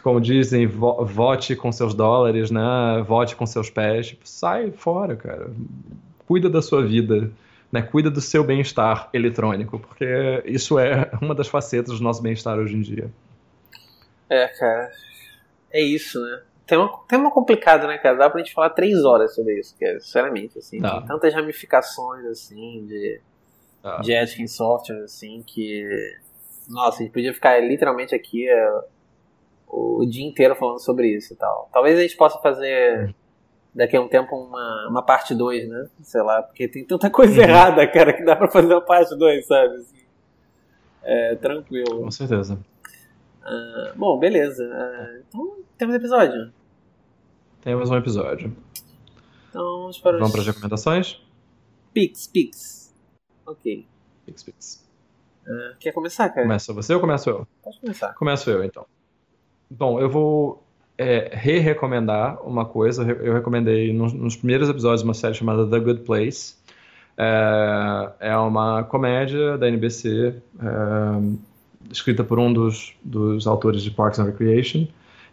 [0.03, 3.03] como dizem, vo vote com seus dólares, né?
[3.07, 4.07] Vote com seus pés.
[4.07, 5.49] Tipo, sai fora, cara.
[6.27, 7.31] Cuida da sua vida.
[7.69, 12.57] Né, cuida do seu bem-estar eletrônico, porque isso é uma das facetas do nosso bem-estar
[12.57, 13.11] hoje em dia.
[14.29, 14.91] É, cara.
[15.71, 16.41] É isso, né?
[16.65, 18.17] Tem uma, tem uma complicado, né, cara?
[18.17, 20.81] Dá pra gente falar três horas sobre isso, que é, sinceramente, assim.
[20.81, 23.21] Tem tantas ramificações, assim, de,
[24.01, 25.85] de ética em software, assim, que.
[26.67, 28.69] Nossa, a gente podia ficar literalmente aqui é,
[29.67, 31.69] o, o, dia inteiro falando sobre isso e tal.
[31.71, 33.15] Talvez a gente possa fazer
[33.73, 35.87] daqui a um tempo uma, uma parte 2, né?
[36.01, 37.47] Sei lá, porque tem tanta coisa uhum.
[37.47, 39.75] errada, cara, que dá pra fazer uma parte 2, sabe?
[39.75, 39.97] Assim,
[41.03, 42.01] é, tranquilo.
[42.03, 42.59] Com certeza.
[43.47, 44.63] Uh, bom, beleza.
[44.65, 46.51] Uh, então, temos episódio.
[47.61, 48.55] Temos um episódio.
[49.49, 51.21] Então, vamos para Vamos para as recomendações?
[51.93, 52.93] Pix, Pix.
[53.45, 53.87] Ok.
[54.25, 54.87] Pix, Pix.
[55.47, 56.41] Uh, quer começar, cara?
[56.41, 57.47] Começa você ou começo eu?
[57.63, 58.13] Pode começar.
[58.15, 58.85] Começo eu, então.
[59.71, 60.63] Bom, eu vou
[60.97, 63.03] é, re-recomendar uma coisa.
[63.03, 66.55] Eu recomendei nos, nos, primeiros episódios uma série chamada The Good Place.
[67.17, 70.35] É, é uma comédia da NBC.
[70.59, 71.47] É,
[71.91, 74.87] escrita por um dos, dos autores de Parks and Recreation.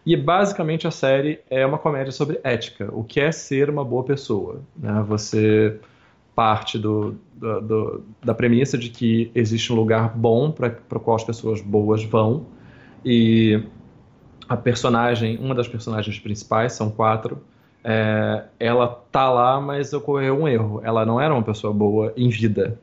[0.06, 4.04] E basicamente a série é uma comédia sobre ética, o que é ser uma boa
[4.04, 4.60] pessoa.
[4.76, 5.02] Né?
[5.08, 5.78] Você
[6.34, 11.16] parte do, do, do, da premissa de que existe um lugar bom para o qual
[11.16, 12.46] as pessoas boas vão.
[13.04, 13.62] E
[14.48, 17.40] a personagem, uma das personagens principais, são quatro,
[17.82, 20.80] é, ela tá lá, mas ocorreu um erro.
[20.82, 22.78] Ela não era uma pessoa boa em vida.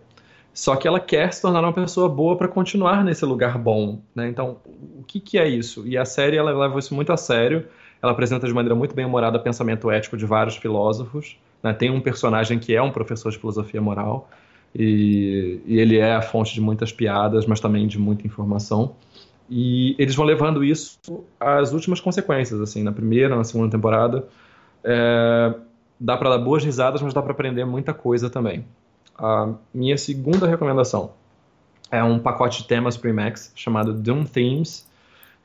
[0.53, 4.27] Só que ela quer se tornar uma pessoa boa para continuar nesse lugar bom, né?
[4.27, 4.57] Então,
[4.99, 5.87] o que, que é isso?
[5.87, 7.65] E a série ela leva isso muito a sério.
[8.01, 11.37] Ela apresenta de maneira muito bem humorada o pensamento ético de vários filósofos.
[11.63, 11.71] Né?
[11.73, 14.29] Tem um personagem que é um professor de filosofia moral
[14.75, 18.95] e, e ele é a fonte de muitas piadas, mas também de muita informação.
[19.49, 20.97] E eles vão levando isso
[21.39, 24.25] às últimas consequências, assim, na primeira, na segunda temporada.
[24.83, 25.53] É,
[25.99, 28.65] dá para dar boas risadas, mas dá para aprender muita coisa também.
[29.21, 31.13] A minha segunda recomendação
[31.91, 34.89] é um pacote de temas para Emacs chamado Doom Themes.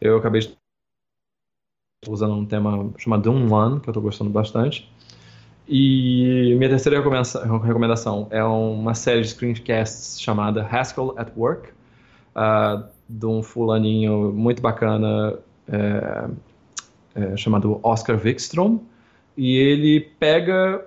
[0.01, 0.57] Eu acabei de
[2.09, 4.91] usando um tema chamado Doom One, que eu estou gostando bastante.
[5.69, 11.69] E minha terceira recomendação é uma série de screencasts chamada Haskell at Work,
[12.35, 16.29] uh, de um fulaninho muito bacana é,
[17.15, 18.79] é, chamado Oscar Wickstrom.
[19.37, 20.83] E ele pega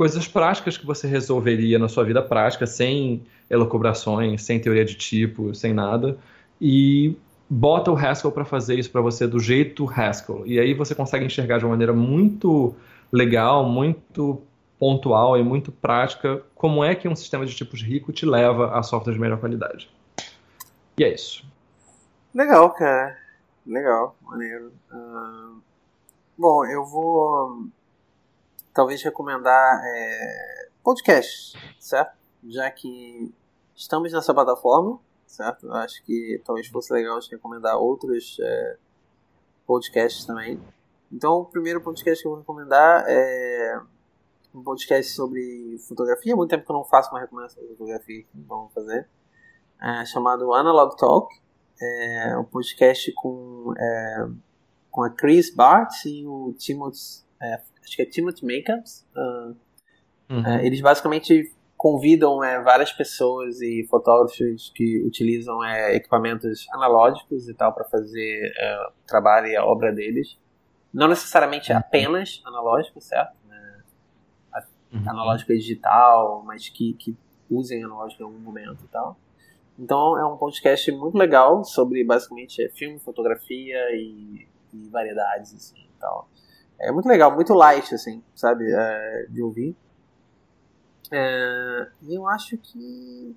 [0.00, 5.54] coisas práticas que você resolveria na sua vida prática, sem elucubrações, sem teoria de tipo,
[5.54, 6.16] sem nada,
[6.58, 7.14] e
[7.50, 10.42] bota o Haskell para fazer isso para você do jeito Haskell.
[10.46, 12.74] E aí você consegue enxergar de uma maneira muito
[13.12, 14.40] legal, muito
[14.78, 18.82] pontual e muito prática como é que um sistema de tipos rico te leva a
[18.82, 19.90] software de melhor qualidade.
[20.98, 21.44] E é isso.
[22.34, 23.18] Legal, cara.
[23.66, 24.72] Legal, maneiro.
[24.90, 25.60] Uh,
[26.38, 27.68] bom, eu vou
[28.72, 32.16] talvez recomendar é, podcast, certo?
[32.48, 33.32] Já que
[33.74, 35.66] estamos nessa plataforma, certo?
[35.66, 38.76] Eu acho que talvez fosse legal gente recomendar outros é,
[39.66, 40.60] podcasts também.
[41.12, 43.80] Então, o primeiro podcast que eu vou recomendar é
[44.54, 46.32] um podcast sobre fotografia.
[46.32, 49.08] Há muito tempo que eu não faço uma recomendação de fotografia, vamos fazer.
[49.80, 51.34] É, chamado Analog Talk.
[51.82, 54.28] É um podcast com, é,
[54.90, 59.06] com a Chris Bart e o Timothy, é, acho que é Timothy Makeups.
[59.16, 59.56] Uh,
[60.30, 60.46] uhum.
[60.46, 67.54] É, eles basicamente convidam é, várias pessoas e fotógrafos que utilizam é, equipamentos analógicos e
[67.54, 70.38] tal para fazer é, o trabalho e a obra deles.
[70.92, 71.78] Não necessariamente uhum.
[71.78, 73.34] apenas analógico, certo?
[73.48, 73.82] Né?
[74.92, 75.02] Uhum.
[75.06, 77.16] Analógico e digital, mas que, que
[77.48, 79.16] usem analógico em algum momento e tal.
[79.78, 85.98] Então é um podcast muito legal sobre basicamente filme, fotografia e, e variedades assim, e
[85.98, 86.28] tal.
[86.80, 89.76] É muito legal, muito light assim, sabe, é, de ouvir.
[91.12, 93.36] É, e eu acho que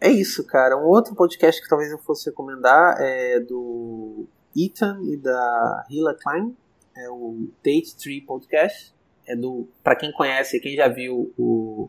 [0.00, 0.76] é isso, cara.
[0.76, 6.56] Um outro podcast que talvez eu fosse recomendar é do Ethan e da Hila Klein,
[6.96, 8.94] é o Date Tree Podcast.
[9.26, 11.88] É do, para quem conhece, quem já viu o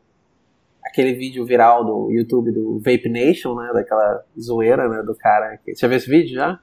[0.86, 5.60] aquele vídeo viral do YouTube do Vape Nation, né, daquela zoeira, né, do cara.
[5.66, 6.60] Você já viu esse vídeo já?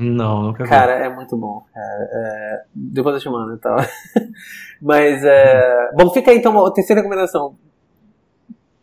[0.00, 0.70] Não, nunca vi.
[0.70, 1.62] Cara, é muito bom.
[1.76, 3.76] É, é, depois eu te mando, então.
[4.80, 5.92] Mas, é...
[5.94, 7.54] Bom, fica aí então a terceira recomendação.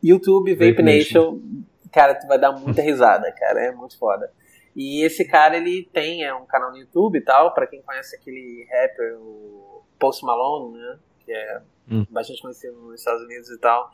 [0.04, 1.32] YouTube, Vape, Vape Nation.
[1.32, 1.64] Nation.
[1.92, 3.66] Cara, tu vai dar muita risada, cara.
[3.66, 4.32] É muito foda.
[4.76, 8.16] E esse cara, ele tem é, um canal no YouTube e tal, para quem conhece
[8.16, 11.00] aquele rapper, o Post Malone, né?
[11.26, 12.06] Que é hum.
[12.12, 13.90] bastante conhecido nos Estados Unidos e tal.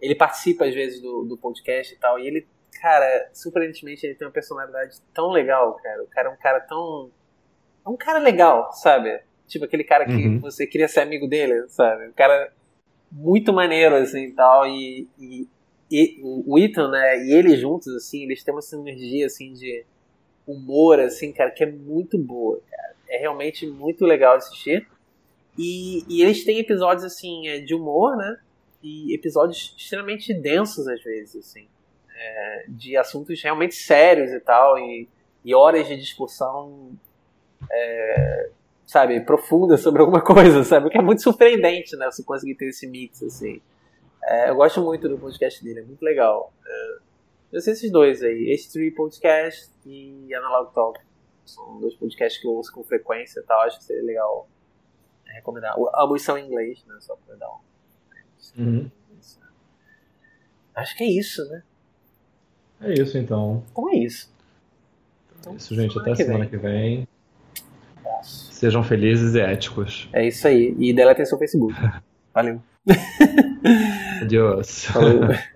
[0.00, 2.18] Ele participa, às vezes, do, do podcast e tal.
[2.18, 2.48] E ele,
[2.84, 6.02] cara, surpreendentemente, ele tem uma personalidade tão legal, cara.
[6.02, 7.10] O cara é um cara tão.
[7.86, 9.22] É um cara legal, sabe?
[9.48, 10.38] Tipo aquele cara que uhum.
[10.38, 12.08] você queria ser amigo dele, sabe?
[12.08, 12.52] Um cara
[13.10, 14.66] muito maneiro, assim e tal.
[14.66, 15.48] E, e,
[15.90, 17.24] e o Ethan, né?
[17.24, 19.86] E ele juntos, assim, eles têm uma sinergia, assim, de
[20.46, 22.94] humor, assim, cara, que é muito boa, cara.
[23.08, 24.86] É realmente muito legal assistir.
[25.56, 28.36] E, e eles têm episódios, assim, é, de humor, né?
[28.82, 31.66] E episódios extremamente densos, às vezes, assim.
[32.26, 34.78] É, de assuntos realmente sérios e tal.
[34.78, 35.08] E,
[35.44, 36.90] e horas de discussão,
[37.70, 38.50] é,
[38.86, 40.86] sabe, profunda sobre alguma coisa, sabe?
[40.86, 42.06] O que é muito surpreendente, né?
[42.06, 43.60] Você conseguir ter esse mix, assim.
[44.24, 46.52] É, eu gosto muito do podcast dele, é muito legal.
[46.66, 46.98] É,
[47.52, 50.98] eu sei esses dois aí, H3 Podcast e Analog Talk.
[51.44, 54.48] São dois podcasts que eu ouço com frequência e tal, acho que seria legal
[55.26, 55.74] recomendar.
[55.96, 56.96] Ambos são em inglês, né?
[57.00, 57.60] Só pra dar um.
[58.56, 58.90] Uhum.
[60.74, 61.62] Acho que é isso, né?
[62.84, 63.62] É isso então.
[63.72, 64.32] Então é isso.
[65.40, 65.98] Então, é isso, gente.
[65.98, 67.08] Até a semana que vem.
[68.22, 70.08] Sejam felizes e éticos.
[70.12, 70.74] É isso aí.
[70.78, 71.74] E deletem seu Facebook.
[72.32, 72.60] Valeu.
[74.22, 74.84] Adiós.
[74.86, 75.20] Falou.